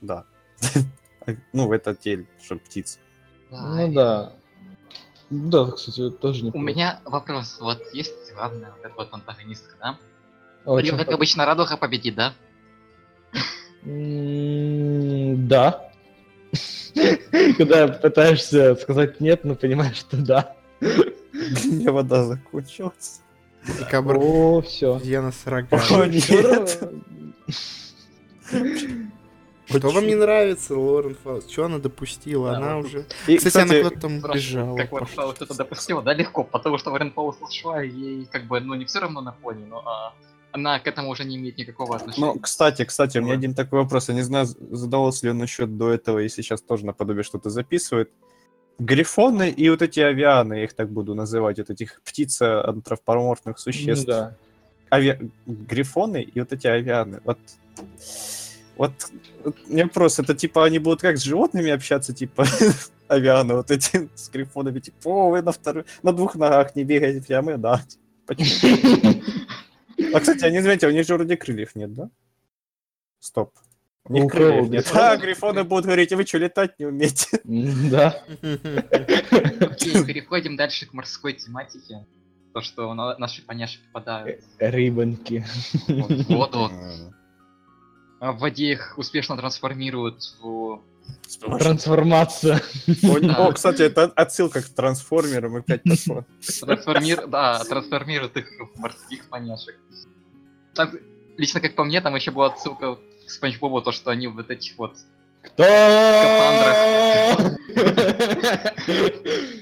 [0.00, 0.24] Да.
[1.54, 2.98] Ну, в этот тель, что птицы.
[3.50, 4.34] Ну да.
[5.30, 7.56] Да, кстати, тоже не У меня вопрос.
[7.62, 9.98] Вот есть главная вот эта вот антагонистка, да?
[10.64, 12.34] Очень как обычно, радуга победит, да?
[13.84, 15.90] Да.
[17.58, 20.56] Когда пытаешься сказать нет, но понимаешь, что да.
[20.80, 23.20] Меня вода закончилась.
[23.78, 24.16] Декабрь.
[24.18, 24.98] О, все.
[24.98, 26.30] Вена с О, рогами.
[26.30, 26.82] нет.
[29.66, 31.50] Что вам не нравится, Лорен Фауст?
[31.50, 32.50] Что она допустила?
[32.50, 33.06] Да, Она вот уже...
[33.26, 34.76] И, Кстати, она куда-то там бежала.
[34.76, 35.22] Как вот пошла.
[35.24, 38.74] Паулс это допустила, да, легко, потому что Варен Паулс ушла, и ей как бы, ну,
[38.74, 40.12] не все равно на фоне, но а,
[40.54, 42.26] она к этому уже не имеет никакого отношения.
[42.26, 44.08] Ну, кстати, кстати, у меня один такой вопрос.
[44.08, 48.10] Я не знаю, задавался ли он насчет до этого, и сейчас тоже наподобие что-то записывает.
[48.78, 53.60] Грифоны и вот эти авианы, я их так буду называть, вот этих птица антропоморфных Ну
[53.62, 54.06] существ.
[54.06, 54.36] да.
[54.90, 57.20] Ави- Грифоны и вот эти авианы.
[57.24, 57.38] Вот,
[58.76, 58.92] вот,
[59.44, 62.46] вот мне вопрос, это типа они будут как с животными общаться, типа
[63.08, 67.20] авианы вот эти с грифонами, типа, о, вы на, второй, на двух ногах не бегаете
[67.26, 67.82] прямо, да.
[68.26, 69.14] Почему?
[70.14, 72.08] А, кстати, они, знаете, у них же вроде крыльев нет, да?
[73.18, 73.52] Стоп.
[74.04, 74.90] У них крыльев нет.
[74.94, 77.40] А, грифоны будут говорить, вы что, летать не умеете?
[77.90, 78.22] Да.
[79.60, 82.06] Окей, переходим дальше к морской тематике.
[82.52, 85.44] То, что на- наши поняши попадают Рыбоньки.
[85.88, 86.70] в воду,
[88.20, 90.80] а в воде их успешно трансформируют в...
[91.40, 92.62] Трансформация.
[93.38, 96.24] О, кстати, это отсылка к трансформерам опять пошла.
[96.60, 97.26] Трансформир...
[97.26, 99.76] Да, трансформируют их в морских поняшек.
[100.74, 100.92] Там,
[101.36, 104.50] лично, как по мне, там еще была отсылка к Спанч Бобу, то, что они вот
[104.50, 104.96] этих вот
[105.42, 105.64] Кто?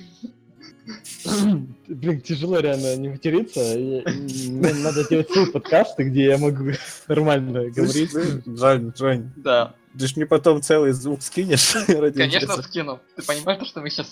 [1.94, 3.60] Блин, тяжело реально не материться.
[3.60, 6.70] Я- Мне надо делать свой подкасты, где я могу
[7.08, 8.10] нормально говорить.
[8.46, 11.74] Жань, Жань, Да, ты ж мне потом целый звук скинешь.
[11.88, 12.62] ради конечно, интереса.
[12.62, 13.00] скину.
[13.16, 14.08] Ты понимаешь, то, что мы сейчас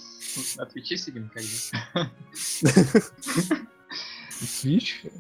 [0.57, 2.91] на Твиче сидим, как бы?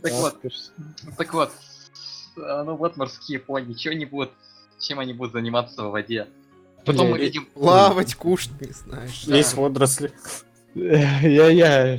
[0.02, 0.34] Так А, вот.
[0.38, 0.70] скажешь.
[1.18, 1.52] Так вот,
[2.36, 4.30] ну вот морские пони, чего они будут,
[4.78, 6.26] чем они будут заниматься в воде?
[6.84, 7.44] Потом мы видим...
[7.46, 9.22] Плавать, кушать, не знаешь.
[9.24, 10.12] Есть водоросли.
[10.74, 11.98] Я-я.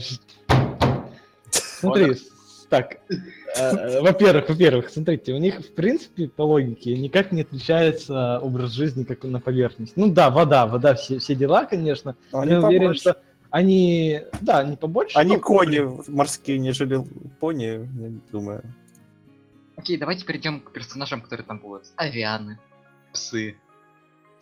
[1.82, 2.16] Смотри,
[2.70, 2.98] так.
[3.58, 9.04] э, Во-первых, во-первых, смотрите, у них, в принципе, по логике, никак не отличается образ жизни,
[9.04, 9.94] как на поверхности.
[9.98, 12.16] Ну да, вода, вода, все, все дела, конечно.
[12.32, 13.02] Они Я уверен, побольше.
[13.02, 13.18] что
[13.50, 15.18] они, да, они побольше.
[15.18, 17.04] Они но- кони морские, нежели
[17.42, 17.64] пони,
[18.02, 18.64] я думаю.
[19.76, 21.84] Окей, давайте перейдем к персонажам, которые там будут.
[21.98, 22.58] Авианы,
[23.12, 23.56] псы,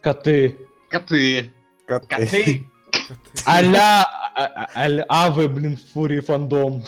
[0.02, 0.56] Коты.
[0.90, 1.52] коты,
[1.88, 2.08] Коты.
[2.08, 2.68] коты.
[3.48, 4.04] Аля,
[4.36, 6.84] а- а- аля, авы, блин, фури фандом.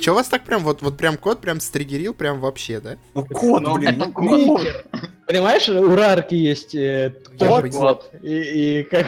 [0.00, 2.98] Че вас так прям, вот, вот прям кот прям стригерил, прям вообще, да?
[3.14, 4.44] Ну, кот, Ну, блин, ну, кот.
[4.46, 4.86] кот.
[5.26, 7.70] Понимаешь, у Рарки есть э, Кот.
[7.70, 8.10] кот.
[8.22, 9.06] И, и как...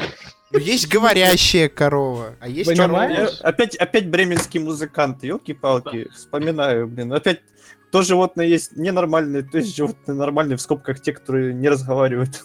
[0.53, 3.15] Ну, есть говорящая корова, а есть Понимаешь?
[3.17, 3.31] корова.
[3.31, 7.13] Я- Опять, опять бременский музыкант, елки-палки, вспоминаю, блин.
[7.13, 7.41] Опять
[7.93, 12.45] то животное есть ненормальные, то есть животные нормальные, в скобках те, которые не разговаривают.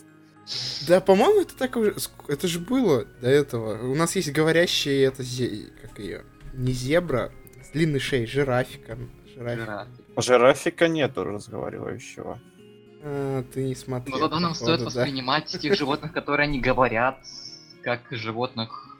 [0.87, 1.95] Да, по-моему, это так уже...
[2.27, 3.81] Это же было до этого.
[3.91, 5.67] У нас есть говорящая, это зе...
[5.81, 6.23] как ее?
[6.53, 7.31] Не зебра,
[7.75, 8.97] длинной шеей, жирафика.
[9.35, 9.87] Жирафика.
[10.17, 12.39] Жирафика нету разговаривающего.
[13.03, 14.17] А, ты не смотрел.
[14.17, 14.85] Но тогда нам походу, стоит да.
[14.85, 17.17] воспринимать тех животных, которые не говорят,
[17.83, 18.97] как животных.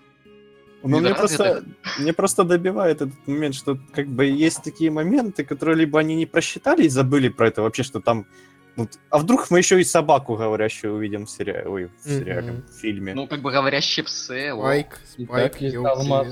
[0.83, 1.63] Ну, мне просто,
[1.97, 6.25] мне просто добивает этот момент, что как бы есть такие моменты, которые либо они не
[6.25, 8.27] просчитали и забыли про это вообще, что там...
[8.75, 12.63] ну, а вдруг мы еще и собаку говорящую увидим в сериале, ой, в сериале, Мгм.
[12.67, 13.15] в фильме.
[13.15, 15.53] Ну, как бы говорящие псы, Спайк, спайк.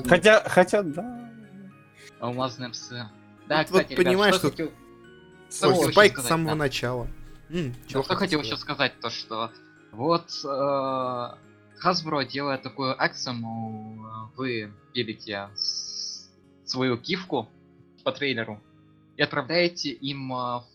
[0.08, 1.33] Хотя, хотя, да.
[2.28, 3.10] Алмазные псы.
[3.48, 4.72] Да, Вот- вот кстати, ребят, понимаешь, что что-
[5.50, 6.56] хотел- спайк с сказать, самого да.
[6.56, 7.08] начала.
[7.50, 8.94] М, Ну, что хотел еще сказать?
[8.94, 9.52] сказать, то что
[9.92, 16.30] вот э, Hasbro делает такую акцию, мол, э, вы пилите с-
[16.66, 17.50] свою гифку
[18.04, 18.62] по трейлеру
[19.18, 20.66] и отправляете им э, в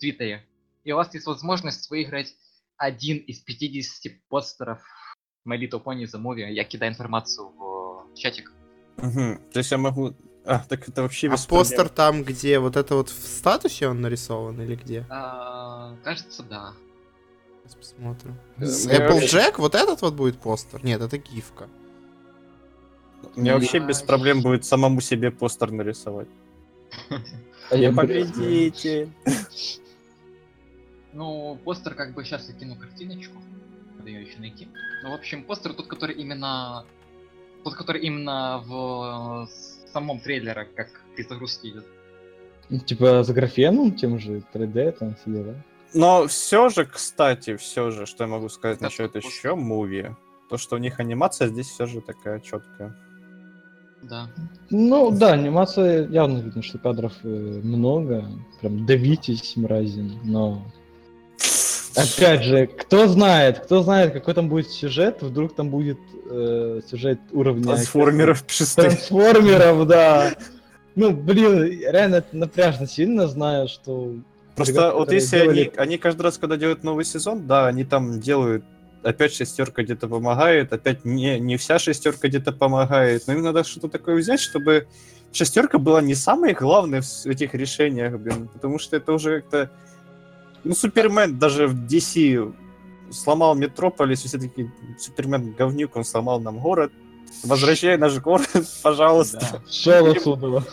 [0.00, 0.44] Твиттере.
[0.84, 2.34] И у вас есть возможность выиграть
[2.76, 4.80] один из 50 постеров
[5.46, 6.50] My Little Pony The Movie.
[6.50, 8.50] Я кидаю информацию в чатик.
[8.96, 9.38] Мгм.
[9.52, 10.14] То есть я могу
[10.44, 11.94] А, так это вообще А без постер проблем.
[11.94, 15.06] там, где вот это вот в статусе он нарисован или где?
[15.08, 16.72] А, кажется, да.
[17.62, 18.36] Сейчас посмотрим.
[18.58, 19.06] Э, С вообще-
[19.38, 20.84] Applejack вот этот вот будет постер?
[20.84, 21.68] Нет, это гифка.
[23.36, 26.28] Мне вообще без проблем будет самому себе постер нарисовать.
[27.70, 29.08] А я победите.
[31.14, 33.38] Ну, постер, как бы сейчас я кину картиночку.
[33.96, 34.68] Надо ее еще найти.
[35.02, 36.84] Ну, в общем, постер тот, который именно.
[37.62, 39.52] Тот, который именно в э,
[39.94, 41.86] самом трейлере, как при загрузке идет.
[42.86, 45.54] Типа с графеном тем же, 3D там все дела.
[45.94, 50.10] Но все же, кстати, все же, что я могу сказать Да, насчет еще муви,
[50.50, 52.96] то, что у них анимация здесь все же такая четкая.
[54.02, 54.28] Да.
[54.70, 57.28] Ну да, анимация явно видно, что кадров э,
[57.62, 58.24] много.
[58.60, 60.66] Прям давитесь, мрази, но...
[61.96, 67.20] Опять же, кто знает, кто знает, какой там будет сюжет, вдруг там будет э, сюжет
[67.32, 67.64] уровня...
[67.64, 68.86] Трансформеров шестых.
[68.86, 70.34] Трансформеров, да.
[70.94, 74.14] Ну, блин, реально это напряжно сильно, знаю, что...
[74.54, 77.84] Просто ребята, вот если делали- они, они каждый раз, когда делают новый сезон, да, они
[77.84, 78.64] там делают
[79.04, 83.24] опять шестерка где-то помогает, опять не, не вся шестерка где-то помогает.
[83.26, 84.86] Но им надо что-то такое взять, чтобы
[85.32, 89.70] шестерка была не самой главной в этих решениях, блин, потому что это уже как-то...
[90.64, 92.54] Ну, Супермен даже в DC
[93.10, 96.92] сломал Метрополис, все-таки Супермен говнюк, он сломал нам город.
[97.42, 98.48] Возвращай наш город,
[98.82, 99.38] пожалуйста.
[99.40, 99.62] Да.
[99.70, 100.64] Шел отсюда.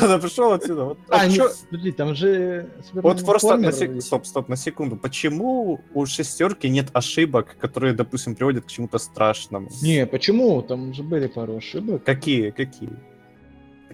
[0.00, 0.84] Да, да, пошел отсюда.
[0.84, 2.68] Вот, А, а чё- подожди, там же...
[2.92, 4.96] Вот просто на сек- стоп, стоп, на секунду.
[4.96, 9.68] Почему у шестерки нет ошибок, которые, допустим, приводят к чему-то страшному?
[9.80, 10.60] Не, почему?
[10.62, 12.02] Там же были пару ошибок.
[12.04, 12.50] Какие?
[12.50, 12.90] Какие?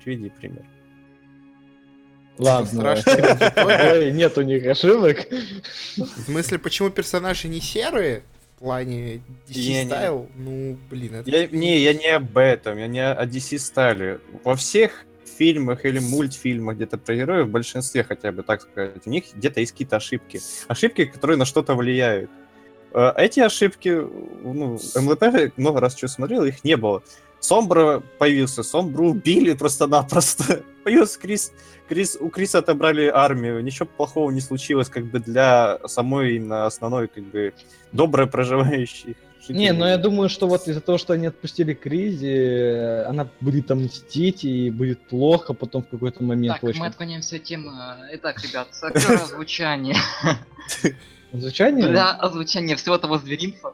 [0.03, 0.65] Приведи пример.
[2.39, 2.97] Ладно.
[2.97, 3.53] Страшно.
[3.57, 5.27] Ой, Нет у них ошибок.
[5.97, 8.23] В смысле, почему персонажи не серые?
[8.57, 10.29] В плане DC стайл?
[10.37, 11.31] Ну, блин, это...
[11.31, 14.21] Я, не, я не об этом, я не о DC стали.
[14.43, 15.05] Во всех
[15.39, 19.61] фильмах или мультфильмах где-то про героев, в большинстве хотя бы, так сказать, у них где-то
[19.61, 20.41] есть какие-то ошибки.
[20.69, 22.31] Ошибки, которые на что-то влияют.
[22.93, 27.03] Э, Эти ошибки, ну, МЛП много раз что смотрел, их не было.
[27.41, 30.63] Сомбра появился, Сомбру убили просто-напросто.
[30.85, 31.53] Появился Крис,
[31.89, 37.09] Крис, у Криса отобрали армию, ничего плохого не случилось, как бы для самой именно основной,
[37.09, 37.55] как бы,
[37.93, 39.17] доброй проживающей.
[39.49, 43.67] Не, но я думаю, что вот из-за того, что они отпустили Кризи, э, она будет
[43.67, 46.87] там мстить и будет плохо потом в какой-то момент Так, мы очень.
[46.87, 47.73] отклоняемся от темы.
[48.13, 49.97] Итак, ребят, актеры озвучания.
[51.33, 51.89] Звучание?
[51.89, 53.73] Для озвучания всего того зверинца.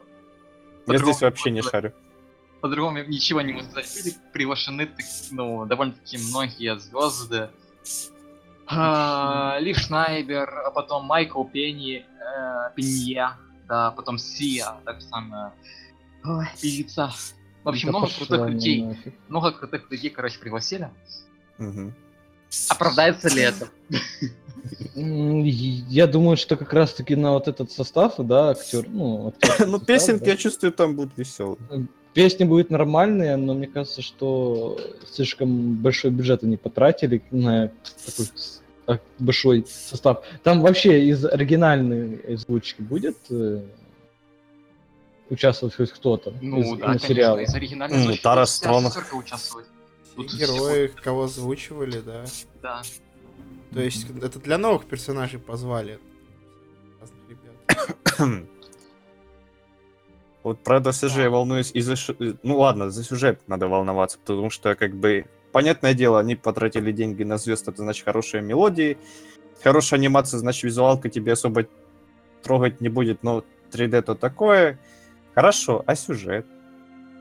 [0.87, 1.93] Я здесь вообще не шарю.
[2.61, 3.91] По-другому я ничего не могу сказать.
[4.03, 4.89] Были приглашены,
[5.31, 7.49] ну, довольно-таки многие звезды.
[8.67, 13.31] А, Лив Шнайбер, а потом Майкл Пенни, э, Пенье,
[13.67, 15.51] да, потом Сия, так самое,
[16.23, 17.11] ой, певица.
[17.63, 18.83] В общем, Да много крутых людей.
[18.85, 19.13] нафиг.
[19.27, 20.89] Много крутых людей, короче, пригласили.
[21.57, 21.93] Мгм.
[22.69, 23.67] Оправдается ли это?
[24.95, 30.23] Я думаю, что как раз-таки на вот этот состав, да, актер, ну, актерский Ну, песенки,
[30.23, 30.31] да.
[30.31, 31.87] я чувствую, там будут веселые.
[32.13, 34.77] Песни будут нормальные, но мне кажется, что
[35.09, 37.71] слишком большой бюджет они потратили на
[38.05, 38.27] такой
[39.19, 40.25] большой состав.
[40.43, 43.61] Там вообще из оригинальной озвучки будет э,
[45.29, 47.37] участвовать хоть кто-то Ну из, да, конечно, сериала?
[47.37, 48.93] из оригинальной Ну, озвучки Тара вся Стронов.
[48.93, 49.67] шестерка участвует.
[50.15, 52.25] Тут И всего- герои, кого озвучивали, да.
[52.61, 52.81] Да.
[53.73, 55.97] То есть это для новых персонажей позвали.
[56.99, 58.43] Разных ребят.
[60.43, 61.95] Вот, правда, все же я волнуюсь из-за...
[62.43, 67.23] Ну, ладно, за сюжет надо волноваться, потому что, как бы, понятное дело, они потратили деньги
[67.23, 68.97] на звезд, это значит хорошие мелодии,
[69.63, 71.65] хорошая анимация, значит, визуалка тебе особо
[72.41, 74.79] трогать не будет, но 3D то такое.
[75.35, 76.45] Хорошо, а сюжет?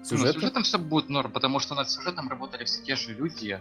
[0.00, 0.34] Ну, Сюжет?
[0.34, 3.60] сюжетом все будет норм, потому что над сюжетом работали все те же люди.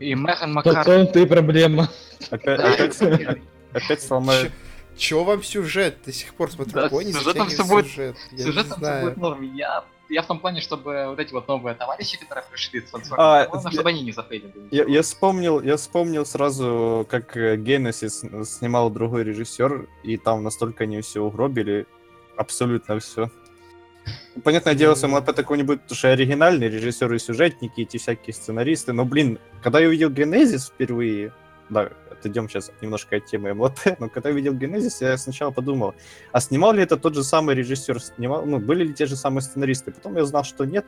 [0.00, 0.84] И Меган Маккар...
[0.84, 1.88] том-то и проблема.
[2.30, 4.52] Опять, опять, опять сломают.
[4.96, 5.98] Чё вам сюжет?
[6.06, 8.16] До сих пор смотрю, Да, Кони с сюжетом всё будет- сюжет.
[8.32, 9.42] Я не Сюжетом все будет норм.
[9.54, 13.48] Я, я в том плане, чтобы вот эти вот новые товарищи, которые пришли с А,
[13.52, 14.52] я- чтобы они не зафейлили.
[14.70, 20.84] Я, я вспомнил, я вспомнил сразу, как э, Genesis снимал другой режиссер, и там настолько
[20.84, 21.86] они все угробили,
[22.36, 23.30] абсолютно все.
[24.44, 28.92] Понятное дело, с МЛП такого не будет, потому что оригинальные режиссеры, сюжетники, эти всякие сценаристы,
[28.92, 31.32] но, блин, когда я увидел Genesis впервые,
[31.70, 35.94] да, отойдем сейчас немножко от темы МЛП, но когда я увидел Genesis, я сначала подумал,
[36.32, 39.42] а снимал ли это тот же самый режиссер, снимал, ну, были ли те же самые
[39.42, 39.92] сценаристы?
[39.92, 40.84] Потом я узнал, что нет,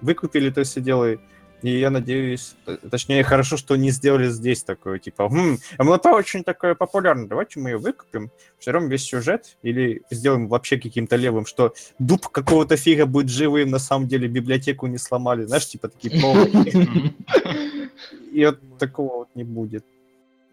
[0.00, 1.16] выкупили это все дело,
[1.62, 2.56] и я надеюсь,
[2.90, 7.70] точнее, хорошо, что не сделали здесь такое, типа, хм, МЛП очень такое популярное, давайте мы
[7.70, 13.28] ее выкупим, всерем весь сюжет, или сделаем вообще каким-то левым, что дуб какого-то фига будет
[13.28, 17.14] живым, на самом деле библиотеку не сломали, знаешь, типа такие проводы.
[18.32, 19.84] И вот такого вот не будет.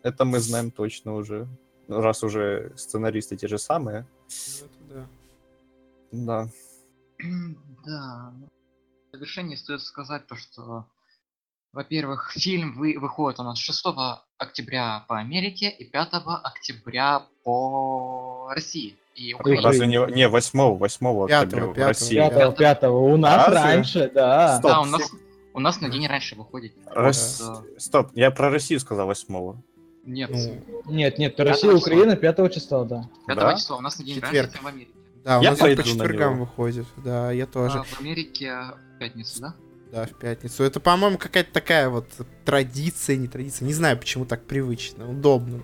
[0.03, 1.47] Это мы знаем точно уже.
[1.87, 4.05] Раз уже сценаристы те же самые.
[4.29, 5.07] Ну, это
[6.11, 6.47] да.
[6.47, 6.49] Да.
[7.85, 8.33] Да.
[9.11, 10.85] В завершении стоит сказать то, что,
[11.73, 13.85] во-первых, фильм вы, выходит у нас 6
[14.37, 16.09] октября по Америке и 5
[16.43, 19.63] октября по России и Украине.
[19.63, 22.15] Разве не, не 8 8 октября Пятого, в пятого, России?
[22.15, 22.39] пятого.
[22.39, 22.97] Пятого, пятого.
[23.13, 23.61] У нас Разве?
[23.63, 24.57] раньше, да.
[24.59, 24.71] Стоп.
[24.71, 25.11] Да, у нас,
[25.53, 26.73] у нас на день раньше выходит.
[26.85, 29.55] Рос- Вот, э, Стоп, я про Россию сказал 8
[30.05, 31.79] Нет, Ну, Нет, нет, Пятого Россия, числа.
[31.79, 33.09] Украина 5 числа, да.
[33.27, 33.55] 5 да?
[33.55, 34.33] числа у нас на день Четверг.
[34.35, 34.91] раньше, чем в Америке.
[35.23, 36.45] да, у Я нас по на четвергам него.
[36.45, 36.85] выходит.
[36.97, 37.79] Да, я тоже.
[37.79, 38.51] А в Америке
[38.95, 39.55] в пятницу, да?
[39.91, 40.63] Да, в пятницу.
[40.63, 42.05] Это, по-моему, какая-то такая вот
[42.45, 43.65] традиция, не традиция.
[43.65, 45.63] Не знаю, почему так привычно, удобно.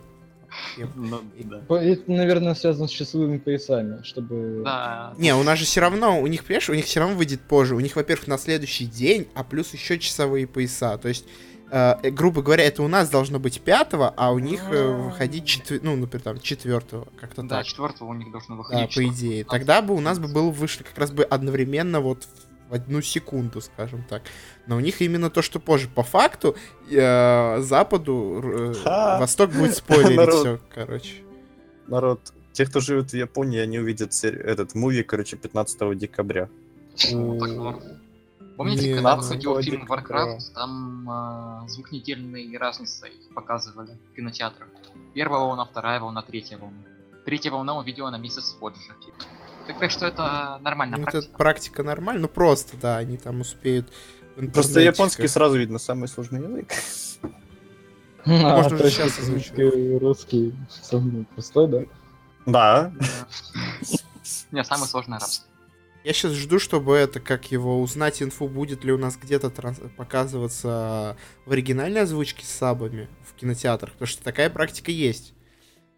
[0.95, 1.21] Ну,
[1.69, 4.61] Это, наверное, связано с часовыми поясами, чтобы...
[4.63, 5.13] Да.
[5.17, 7.75] Не, у нас же все равно, у них, понимаешь, у них все равно выйдет позже.
[7.75, 10.97] У них, во-первых, на следующий день, а плюс еще часовые пояса.
[10.97, 11.25] То есть,
[11.71, 15.45] э, э, грубо говоря, это у нас должно быть пятого, а у них э, выходить
[15.45, 15.79] четвер...
[15.83, 17.65] ну, например, там, четвертого, как-то Да, так.
[17.65, 18.87] четвертого у них должно Да, выходить.
[18.87, 19.43] по что- идее.
[19.45, 22.27] Тогда бы у нас бы было вышли как раз бы одновременно вот
[22.69, 24.23] в одну секунду, скажем так.
[24.65, 25.87] Но у них именно то, что позже.
[25.87, 26.55] По факту,
[26.89, 28.73] э, Западу, э.
[29.19, 30.33] Восток будет спойлерить Народ.
[30.35, 31.13] все, короче.
[31.87, 36.49] Народ, те, кто живет в Японии, они увидят этот муви, короче, 15 декабря.
[37.11, 37.79] Ну.
[38.57, 39.85] Помните, Не, когда выходил фильм.
[39.85, 41.09] Warcraft, там
[41.65, 44.69] э, звукнедельные разницы показывали в кинотеатрах.
[45.13, 46.77] Первая волна, вторая волна, третья волна.
[47.25, 48.79] Третья волна увидела на месяц позже.
[49.67, 51.37] Так, так что это нормальная Ну, это практика.
[51.37, 53.91] практика нормальная, ну просто, да, они там успеют
[54.53, 56.71] Просто японский сразу видно самый сложный язык.
[58.27, 61.79] А, Можно уже есть сейчас русский, русский самый простой, да?
[62.47, 62.91] Да.
[62.95, 63.05] Да.
[64.51, 65.45] Не, самый сложный арабский.
[66.05, 69.81] Я сейчас жду, чтобы это, как его, узнать инфу, будет ли у нас где-то транс-
[69.97, 75.33] показываться в оригинальной озвучке с сабами в кинотеатрах, потому что такая практика есть.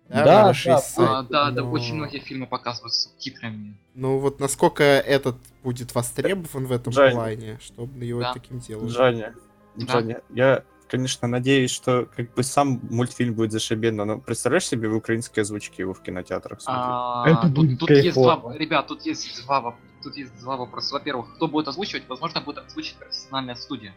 [0.08, 1.12] Да, нашей да, сайте.
[1.12, 3.78] А, да, да, Но- очень многие фильмы показывают с субтитрами.
[3.96, 7.12] Ну вот насколько этот будет востребован в этом Жень.
[7.12, 8.34] плане, чтобы его Да.
[8.34, 8.89] таким делать.
[8.89, 9.36] Джаня,
[9.76, 9.86] Да.
[9.86, 14.95] Джаня, я, конечно, надеюсь, что как бы сам мультфильм будет зашибенно, но представляешь себе в
[14.95, 16.86] украинской озвучке его в кинотеатрах смотреть?
[16.88, 20.93] А, Это тут, будет тут есть два, ребят, тут есть два, тут есть два вопроса.
[20.93, 22.04] Во-первых, кто будет озвучивать?
[22.08, 23.93] Возможно, будет озвучивать профессиональная студия.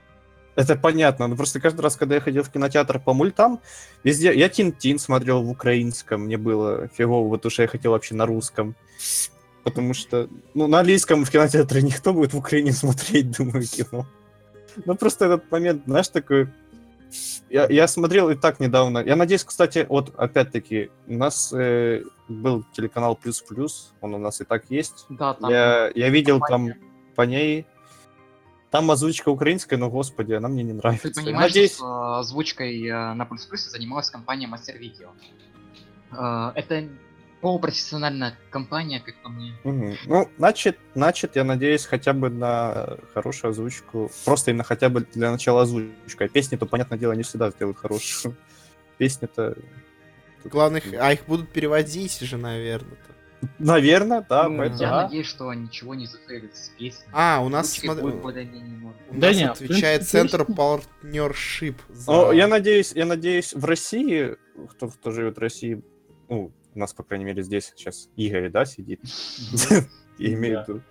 [0.56, 3.60] Это понятно, но просто каждый раз, когда я ходил в кинотеатр по мультам,
[4.02, 4.36] везде...
[4.36, 8.74] Я Тин-Тин смотрел в украинском, мне было фигово, потому что я хотел вообще на русском.
[9.62, 14.06] Потому что, ну, на английском в кинотеатре никто будет в Украине смотреть, думаю, кино.
[14.84, 16.48] Ну, просто этот момент, знаешь, такой...
[17.48, 18.98] Я, я смотрел и так недавно.
[18.98, 24.40] Я надеюсь, кстати, вот опять-таки, у нас э, был телеканал Плюс Плюс, он у нас
[24.40, 25.06] и так есть.
[25.08, 26.78] Да, там Я, я видел там компания.
[27.16, 27.66] по ней.
[28.70, 31.08] Там озвучка украинская, но господи, она мне не нравится.
[31.10, 35.10] Ты понимаешь, Надеюсь, что озвучкой э, на Плюс Плюсе занималась компания Мастер Видео.
[36.12, 36.88] Э, Это
[37.40, 39.54] полупрофессиональная компания, как по мне.
[39.64, 39.96] Мгм.
[40.06, 44.10] Ну, значит, значит, я надеюсь хотя бы на хорошую озвучку.
[44.24, 46.24] Просто именно хотя бы для начала озвучка.
[46.24, 48.36] А песни, то, понятное дело, не всегда сделают хорошую.
[48.98, 49.56] Песни-то...
[50.44, 52.96] Главных, а их будут переводить же, наверное.
[53.58, 57.06] Наверное, да, Ну, поэтому- Я надеюсь, что ничего не зафейлит с песней.
[57.12, 58.32] А, у нас, смотри, у
[59.12, 61.76] Да нас не, в отвечает принципе, центр партнершип.
[61.88, 64.36] за- Ну, я надеюсь, я надеюсь, в России,
[64.70, 65.82] кто, кто живет в России,
[66.28, 69.00] ну, у нас, по крайней мере, здесь сейчас Игорь, да, сидит.
[70.18, 70.82] Имею в виду.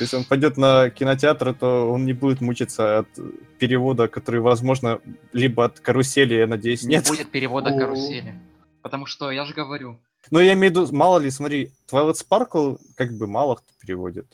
[0.00, 3.08] Если он пойдет на кинотеатр, то он не будет мучиться от
[3.58, 5.00] перевода, который, возможно,
[5.32, 7.06] либо от карусели, я надеюсь, Не нет.
[7.08, 8.34] будет перевода карусели.
[8.82, 12.78] Потому что, я же говорю, Но я имею в виду, мало ли, смотри, Twilight Sparkle
[12.96, 14.26] как бы мало кто переводит.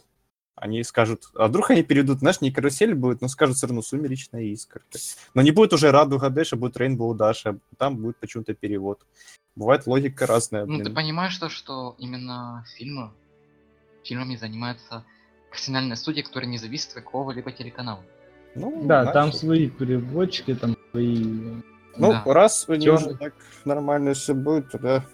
[0.61, 4.42] Они скажут, а вдруг они переведут, знаешь, не карусель будет, но скажут все равно сумеречная
[4.42, 4.99] искорка.
[5.33, 9.01] Но не будет уже Радуга Дэша, будет Rainbow Dash, а там будет почему-то перевод.
[9.57, 10.66] Бывает логика разная.
[10.66, 10.94] ну ты блин.
[10.94, 13.11] понимаешь то, что именно фильмы,
[14.05, 15.05] фильмами занимается
[15.49, 18.05] профессиональная студия, которая не зависит от какого-либо телеканала.
[18.55, 19.40] Ну, Да, там значит.
[19.40, 21.25] свои переводчики, там свои...
[21.96, 22.23] Ну, Да.
[22.27, 23.33] раз у них уже так
[23.64, 25.07] нормально все будет, тогда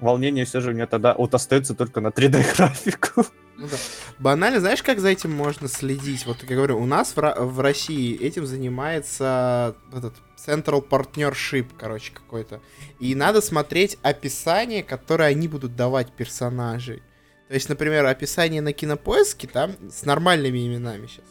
[0.00, 3.26] волнение все же у меня тогда вот остается только на 3D-графику.
[3.56, 3.76] Ну да.
[4.18, 6.26] Банально, знаешь, как за этим можно следить?
[6.26, 12.12] Вот, как я говорю, у нас в, в России этим занимается этот Central Partnership, короче,
[12.12, 12.60] какой-то.
[12.98, 17.02] И надо смотреть описание, которое они будут давать персонажей.
[17.48, 21.24] То есть, например, описание на кинопоиске там с нормальными именами сейчас.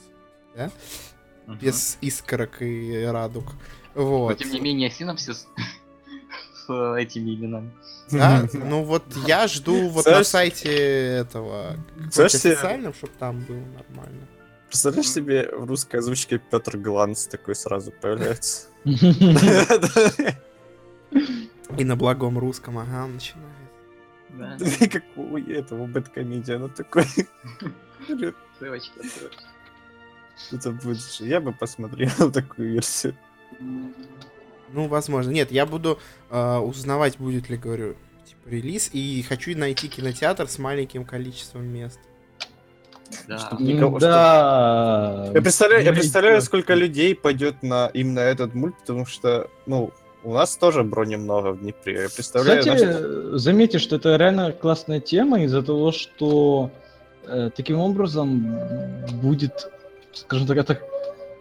[0.55, 0.71] Да?
[1.55, 3.45] Без искорок и радуг.
[3.95, 4.37] Но Вот.
[4.37, 5.47] тем не менее, синапсис
[6.65, 7.71] с этими именами.
[8.11, 8.47] Да?
[8.53, 11.75] Ну вот я жду вот на сайте этого
[12.15, 14.27] официальном, чтобы там было нормально.
[14.67, 18.67] Представляешь себе в русской озвучке Петр Гланс такой сразу появляется.
[21.77, 23.49] И на благом русском, ага, он начинает.
[24.29, 24.57] Да,
[24.91, 27.05] Как у этого бэткомедиана ну такой.
[28.59, 28.91] ссылочки.
[30.51, 30.97] Это будет...
[30.99, 33.15] же- Я бы посмотрел такую версию.
[34.73, 35.31] Ну, возможно.
[35.31, 35.99] Нет, я буду
[36.29, 37.95] э, узнавать, будет ли, говорю,
[38.25, 41.99] типа релиз, и хочу найти кинотеатр с маленьким количеством мест.
[43.27, 43.37] Да.
[43.37, 45.29] Чтоб никого- Да.
[45.33, 49.91] Я представляю, я представляю, сколько людей пойдет на именно этот мульт, потому что, ну,
[50.23, 52.03] у нас тоже брони много в Днепре.
[52.03, 56.71] Я представляю, Кстати, наш- заметьте, что это реально классная тема из-за того, что
[57.27, 58.57] э, таким образом
[59.21, 59.69] будет,
[60.13, 60.75] скажем так, это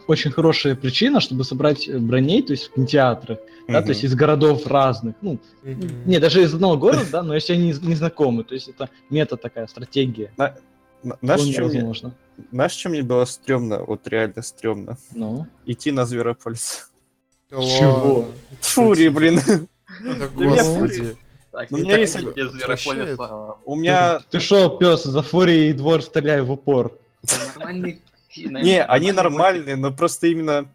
[0.09, 3.38] очень хорошая причина, чтобы собрать э, броней, то есть в кинотеатры,
[3.68, 3.84] да, Мгм.
[3.84, 5.88] то есть из городов разных, ну, Мгм.
[6.07, 9.36] не, даже из одного города, да, но если они не, знакомы, то есть это мета
[9.36, 10.30] такая, стратегия.
[10.38, 12.14] Н- Знаешь, мне, возможно.
[12.53, 13.82] знаешь, что мне было стрёмно?
[13.84, 14.96] Вот реально стрёмно.
[15.14, 15.46] Ну.
[15.66, 16.90] Идти на Зверополис.
[17.50, 18.28] Да Чего?
[18.61, 19.40] Фури, блин.
[20.00, 21.16] Да меня господи.
[21.50, 23.55] Так, Ну, у меня так есть- без Зверополиса.
[23.64, 24.20] У меня...
[24.30, 26.96] Ты шо, пес, за фурии и двор стреляй в упор.
[27.57, 28.00] Нормальный
[28.37, 30.72] Не, они нормальные, но просто именно...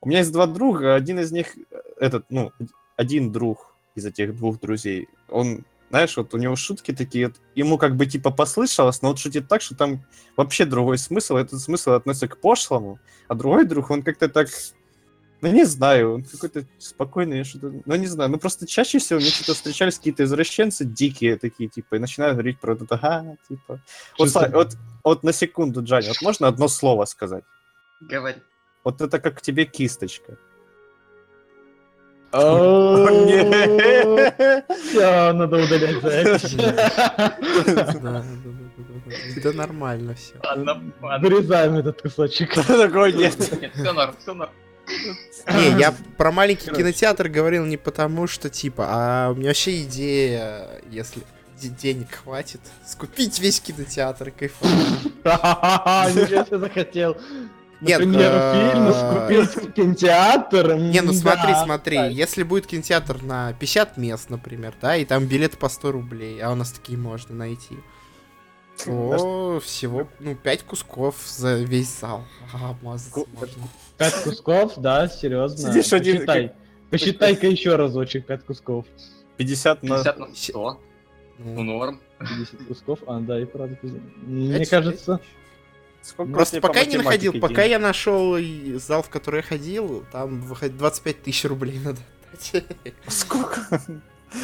[0.00, 1.56] У меня есть два друга, один из них,
[1.98, 2.52] этот, ну,
[2.96, 7.78] один друг из этих двух друзей, он, знаешь, вот у него шутки такие, вот, ему
[7.78, 10.04] как бы типа послышалось, но он шутит так, что там
[10.36, 14.48] вообще другой смысл, этот смысл относится к пошлому, а другой друг, он как-то так,
[15.44, 19.28] ну не знаю, он какой-то спокойный, что-то, ну не знаю, ну просто чаще всего мне
[19.28, 23.80] что-то встречались какие-то извращенцы дикие такие, типа, и начинают говорить про это, ага, типа.
[24.18, 27.44] Вот, вот, вот на секунду, Джани, вот можно одно слово сказать?
[28.00, 28.38] Говори.
[28.84, 30.38] Вот это как к тебе кисточка.
[32.34, 32.42] Все,
[35.32, 36.56] надо удалять запись.
[39.42, 40.34] Да, нормально все.
[41.20, 42.54] Вырезаем этот кусочек.
[42.66, 43.36] Такой нет.
[43.60, 44.50] Нет, все норм, все норм.
[45.48, 46.82] Не, я про маленький Короче.
[46.82, 51.22] кинотеатр говорил не потому, что типа, а у меня вообще идея, если
[51.60, 54.74] де- денег хватит, скупить весь кинотеатр кайфовать.
[55.24, 57.16] Ничего себе захотел.
[57.80, 58.94] Нет, Например, э, фильм
[59.50, 60.74] скупить кинотеатр.
[60.76, 65.58] Не, ну смотри, смотри, если будет кинотеатр на 50 мест, например, да, и там билет
[65.58, 67.76] по 100 рублей, а у нас такие можно найти,
[68.84, 72.24] то всего, ну, 5 кусков за весь зал.
[72.52, 73.62] Ага, мазать можно.
[73.98, 75.56] Пять кусков, да, серьезно.
[75.72, 76.52] Сидишь один- Посчитай.
[76.90, 78.86] Посчитай-ка еще разочек, пять кусков.
[79.36, 79.88] 50 на...
[79.96, 80.80] 50 на 100.
[81.38, 82.00] Ну, Ну, норм.
[82.18, 83.76] 50 кусков, а, да, и правда.
[84.22, 85.20] Мне пять- кажется,
[86.02, 87.70] Сколько Просто пока я не находил, математике пока денег?
[87.70, 88.36] я нашел
[88.78, 91.98] зал, в который я ходил, там выходит 25 тысяч рублей надо
[92.30, 92.64] отдать.
[93.08, 93.80] Сколько?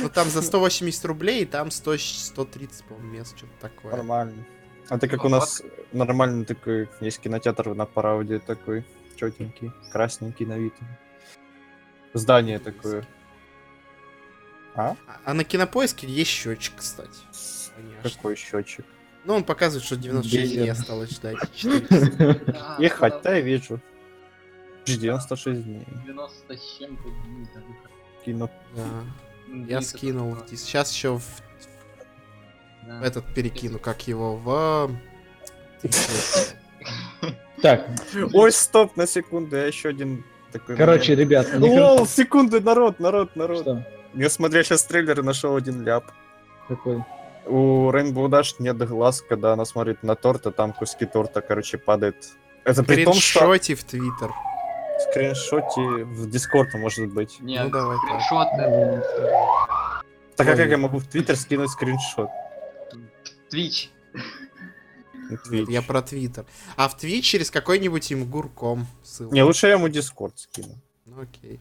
[0.02, 3.92] Ну там за 180 рублей, и там 100, 130, по-моему, мест, что-то такое.
[3.92, 4.46] Нормально.
[4.88, 5.62] Это как Ну, у нас
[5.92, 8.84] нормальный такой, есть кинотеатр на Парауде такой,
[9.16, 10.74] четенький, красненький на вид.
[12.14, 13.06] Здание такое.
[14.74, 14.96] А?
[15.06, 17.18] А- А на кинопоиске есть счетчик, кстати.
[17.76, 18.10] Конечно.
[18.10, 18.84] Какой счетчик?
[19.24, 21.36] Ну, он показывает, что 96 дней осталось ждать.
[21.54, 22.40] 400.
[22.46, 23.80] Да, Ехать, да, я вижу.
[24.86, 25.86] 96 дней.
[26.06, 27.90] 90 с чем-то дней, да, выход.
[28.24, 28.50] Кино.
[29.50, 30.36] Ну, Я скинул.
[30.48, 31.24] Сейчас еще в
[32.86, 33.04] да.
[33.04, 34.90] этот перекину, как его, в...
[37.62, 37.88] так,
[38.32, 40.76] Ой, стоп, на секунду, я еще один такой...
[40.76, 43.60] короче, ребят, мне Лол, секунду, народ, народ, народ.
[43.60, 43.86] что?
[44.14, 46.04] Я смотря сейчас трейлер и нашел один ляп.
[46.68, 47.04] Какой?
[47.46, 51.78] У Rainbow Dash нет глаз, когда она смотрит на торт, а там куски торта, короче,
[51.78, 52.16] падают.
[52.64, 54.30] Это при том, что в Твиттер.
[54.98, 57.38] В скриншоте в Дискорд может быть.
[57.40, 58.20] Нет, Ну, давай так.
[58.22, 59.02] скриншоты.
[60.36, 62.28] Так а как я могу в Твиттер скинуть скриншот?
[63.52, 63.88] Twitch?
[65.68, 66.44] Я про Твиттер.
[66.76, 69.34] А в Твич через какой-нибудь imgur.com ссылка.
[69.34, 70.74] Не, лучше я ему Дискорд скину.
[71.06, 71.60] Ну окей.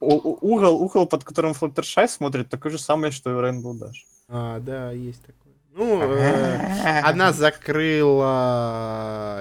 [0.00, 3.92] У- угол, угол, под которым Fluttershy смотрит, такой же самый, что и Rainbow Dash.
[4.28, 5.54] А, да, есть такое.
[5.72, 8.22] Ну, э, она закрыла...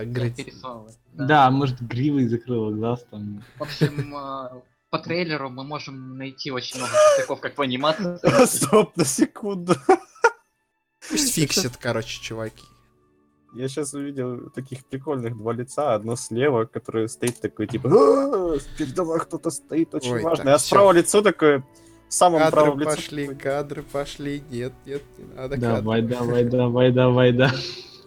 [0.06, 0.54] гради-
[1.18, 1.28] Пересовывать.
[1.28, 3.44] Да, может, гривой закрыла глаз там.
[3.58, 8.46] В общем, э, по трейлеру мы можем найти очень много косяков, как в анимации.
[8.46, 9.76] Стоп, на секунду.
[11.10, 12.64] Пусть фиксят, короче, чуваки.
[13.56, 15.94] Я сейчас увидел таких прикольных два лица.
[15.94, 20.44] Одно слева, которое стоит такой, типа, «А, передо мной кто-то стоит, очень Ой, важно.
[20.46, 21.00] так, А справа всё.
[21.00, 21.64] лицо такое,
[22.10, 22.96] в самом Кадры правом лице.
[22.96, 24.44] пошли, кадры пошли.
[24.50, 25.60] Нет, нет, не надо кадры.
[25.82, 27.52] Давай, давай, давай, давай, да.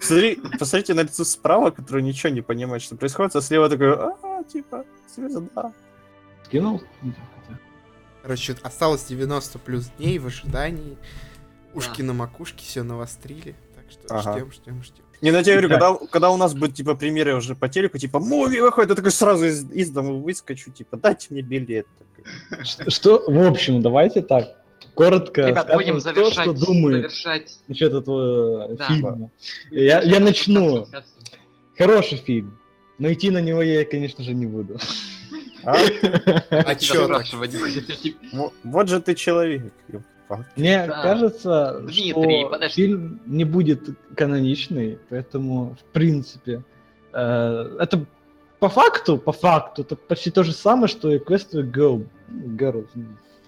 [0.00, 4.42] Смотри, посмотрите на лицо справа, которое ничего не понимает, что происходит, а слева такой, а,
[4.44, 4.84] типа,
[5.14, 5.72] звезда.
[6.44, 6.82] Скинул?
[8.22, 10.96] Короче, осталось 90 плюс дней в ожидании.
[11.74, 12.08] Ушки Да.
[12.08, 13.54] на макушке, все навострили.
[13.74, 14.32] Так что Ага.
[14.38, 15.04] ждем, ждем, ждем.
[15.20, 18.20] Не, ну я говорю, когда, когда у нас будет, типа, премьеры уже по телеку, типа,
[18.20, 21.86] муви выходит, я такой сразу из, из дома выскочу, типа, дайте мне билет.
[22.88, 24.44] Что, в общем, давайте так,
[24.98, 27.58] коротко Ребят, будем то, завершать, что думаю завершать.
[27.68, 28.84] насчет этого Да.
[28.88, 29.30] фильма.
[29.70, 30.86] Я, я начну.
[31.76, 32.58] Хороший фильм,
[32.98, 34.78] но идти на него я, конечно же, не буду.
[35.64, 35.76] А?
[36.50, 37.08] А чё?
[38.64, 39.72] Вот же ты человек.
[40.56, 41.02] Мне Да.
[41.02, 42.74] кажется, Дмитрий, что подожди.
[42.82, 43.80] фильм не будет
[44.16, 46.62] каноничный, поэтому, в принципе,
[47.12, 48.04] э, это
[48.58, 52.04] по факту, по факту, это почти то же самое, что и Quest to Go.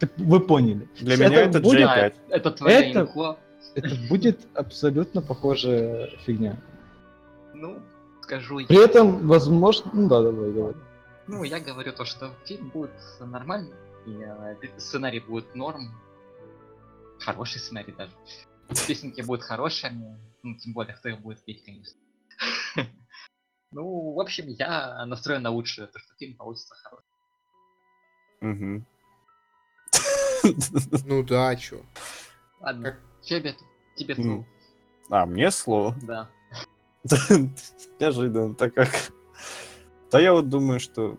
[0.01, 0.89] Так Вы поняли.
[0.99, 2.15] Для меня это будет- Да, J5.
[2.31, 3.39] это твоя Это- инфо.
[3.75, 6.57] Это будет абсолютно похожая фигня.
[7.55, 7.79] Ну,
[8.23, 8.67] скажу я.
[8.67, 9.91] При этом, возможно...
[9.93, 10.75] Ну да, давай, давай.
[11.27, 12.91] Ну, я говорю то, что фильм будет
[13.21, 13.77] нормальный,
[14.07, 15.91] и э, сценарий будет норм.
[17.21, 18.13] Хороший сценарий даже.
[18.89, 22.01] Песенки будут хорошими, ну, тем более, кто их будет петь, конечно.
[23.73, 27.07] Ну, в общем, я настроен на лучшее, то, что фильм получится хороший.
[28.41, 28.87] Мгм.
[31.07, 31.81] Ну да, чё.
[32.61, 33.55] Ладно, тебе,
[33.97, 34.47] тебе слово.
[35.11, 35.97] А, мне слово.
[36.03, 36.29] Да.
[38.01, 38.89] Неожиданно, так как...
[40.11, 41.17] Да я вот думаю, что,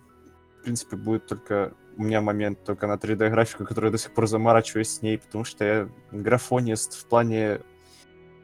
[0.60, 1.74] в принципе, будет только...
[1.98, 5.44] У меня момент только на 3D-графику, который я до сих пор заморачиваюсь с ней, потому
[5.44, 7.62] что я графонист в плане...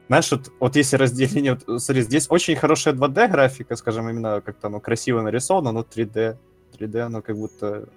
[0.08, 1.58] Знаешь, вот, вот если разделение...
[1.66, 6.36] Вот, смотри, здесь очень хорошая 2D-графика, скажем, именно как-то оно красиво нарисовано, но 3D...
[6.78, 7.88] 3D, оно как будто...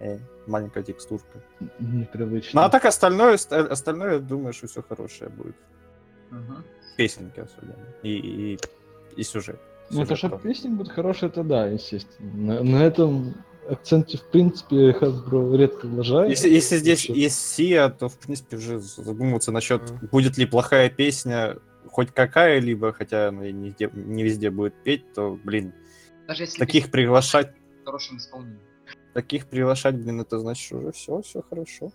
[0.00, 1.42] э, маленькая текстурка.
[1.78, 2.60] Непривычно.
[2.60, 5.56] Ну, а так остальное, оста- остальное, я думаю, что все хорошее будет.
[6.30, 6.64] Мгм.
[6.96, 7.86] Песенки особенно.
[8.02, 8.10] И,
[8.54, 8.58] и,
[9.16, 9.60] и сюжет.
[9.90, 12.32] Ну, то, что песни будут хорошие, это да, естественно.
[12.34, 13.34] На, на этом
[13.68, 16.30] акценте, в принципе, Hasbro редко влажает.
[16.30, 20.08] Если, если здесь есть Сия, то, в принципе, уже задумываться насчет, Ага.
[20.12, 21.56] будет ли плохая песня
[21.90, 25.72] хоть какая-либо, хотя она не, везде- не везде будет петь, то, блин,
[26.28, 28.60] Даже если таких приглашать, в хорошем исполнении.
[29.12, 31.92] Таких приглашать, блин, это значит уже все, все хорошо.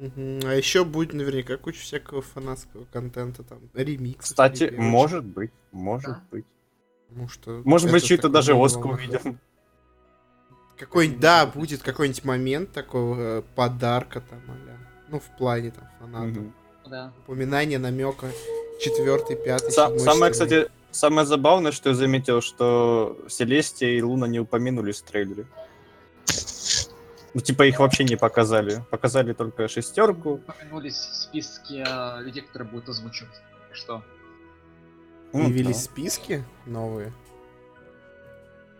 [0.00, 4.24] А еще будет наверняка куча всякого фанатского контента, там, ремикс.
[4.24, 6.22] Кстати, может быть, может Да.
[6.30, 6.44] быть.
[7.08, 8.90] Потому что Может быть, чью-то такой даже волна.
[8.90, 9.38] увидим.
[10.76, 14.76] Какой-нибудь, да, будет какой-нибудь момент такого э, подарка там, а
[15.08, 16.44] Ну, в плане там фанатов.
[16.90, 17.12] Да.
[17.26, 18.26] Упоминание намека
[18.80, 20.30] четвертый, пятый, Са- седьмой, Самое, седьмой.
[20.32, 25.46] кстати, самое забавное, что я заметил, что Селестия и Луна не упомянулись в трейлере.
[27.36, 28.82] Ну, типа, их вообще не показали.
[28.90, 30.36] Показали только шестерку.
[30.36, 33.34] Упомянулись в списке э, людей, которые будут озвучивать.
[33.68, 34.02] Так Что?
[35.34, 35.82] Ну, Появились да.
[35.82, 37.12] списки новые.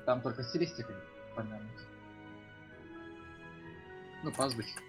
[0.07, 0.94] Там только стилистика
[1.34, 1.68] понятно.
[4.24, 4.80] Ну, по озвучке.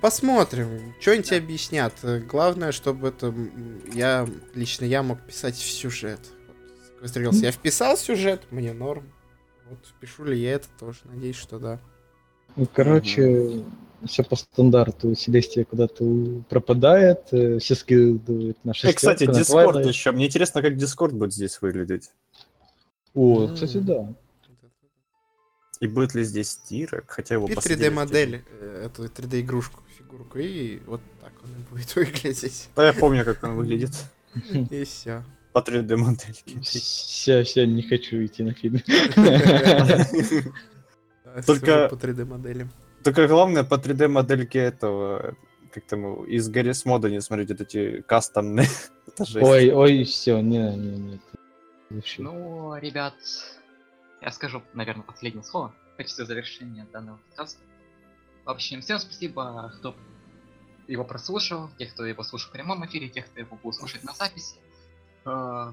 [0.00, 1.92] Посмотрим, что-нибудь объяснят.
[2.02, 3.34] Э, Главное, чтобы это
[3.92, 6.20] я лично я мог писать в сюжет.
[6.94, 7.44] Секвестрировался.
[7.44, 9.12] Я вписал сюжет, мне норм.
[9.70, 11.78] Вот пишу ли я это тоже, надеюсь, что да.
[12.56, 13.64] Ну, Короче,
[14.04, 15.14] все по стандарту.
[15.14, 20.10] Селестия куда-то пропадает, э, все скидывают на И, шестерку, кстати, Дискорд еще.
[20.10, 22.10] Мне интересно, как Дискорд будет здесь выглядеть.
[23.14, 23.54] О, М.
[23.54, 24.12] кстати, да.
[25.80, 27.04] И будет ли здесь Тирок?
[27.08, 31.94] Хотя его Купи посадили в 3D-модель, э, эту 3D-игрушку, фигурку, и вот так он будет
[31.96, 32.68] выглядеть.
[32.76, 33.92] Да я помню, как он выглядит.
[34.70, 35.24] И все.
[35.52, 36.60] По 3D модельке.
[36.60, 38.80] Все, все, не хочу идти на фильм.
[41.46, 42.70] Только- по 3D-моделям.
[43.02, 45.36] Только главное по 3D модельке этого,
[45.72, 48.68] как там, из Гаррис мода не смотреть вот эти кастомные.
[49.34, 51.20] Ой, ой, все, не, не, не.
[52.18, 53.14] Ну, ребят,
[54.20, 57.60] я скажу, наверное, последнее слово в качестве завершения данного подкаста.
[58.44, 59.96] В общем, всем спасибо, кто
[60.86, 64.12] его прослушал, тех, кто его слушал в прямом эфире, тех, кто его будет слушать на
[64.14, 64.56] записи.
[65.24, 65.72] Э,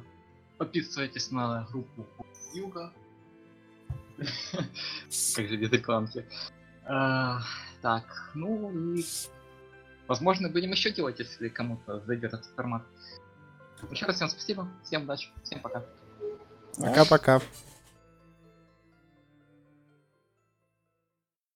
[0.58, 2.08] Подписывайтесь на группу
[2.54, 2.92] Юга.
[4.18, 6.26] Как же без рекламки.
[6.86, 7.38] Э,
[7.82, 9.06] Так, ну и...
[10.08, 12.84] Возможно, будем еще делать, если кому-то зайдет этот формат.
[13.92, 15.84] Еще раз всем спасибо, всем удачи, всем пока.
[16.78, 17.42] Пока-пока.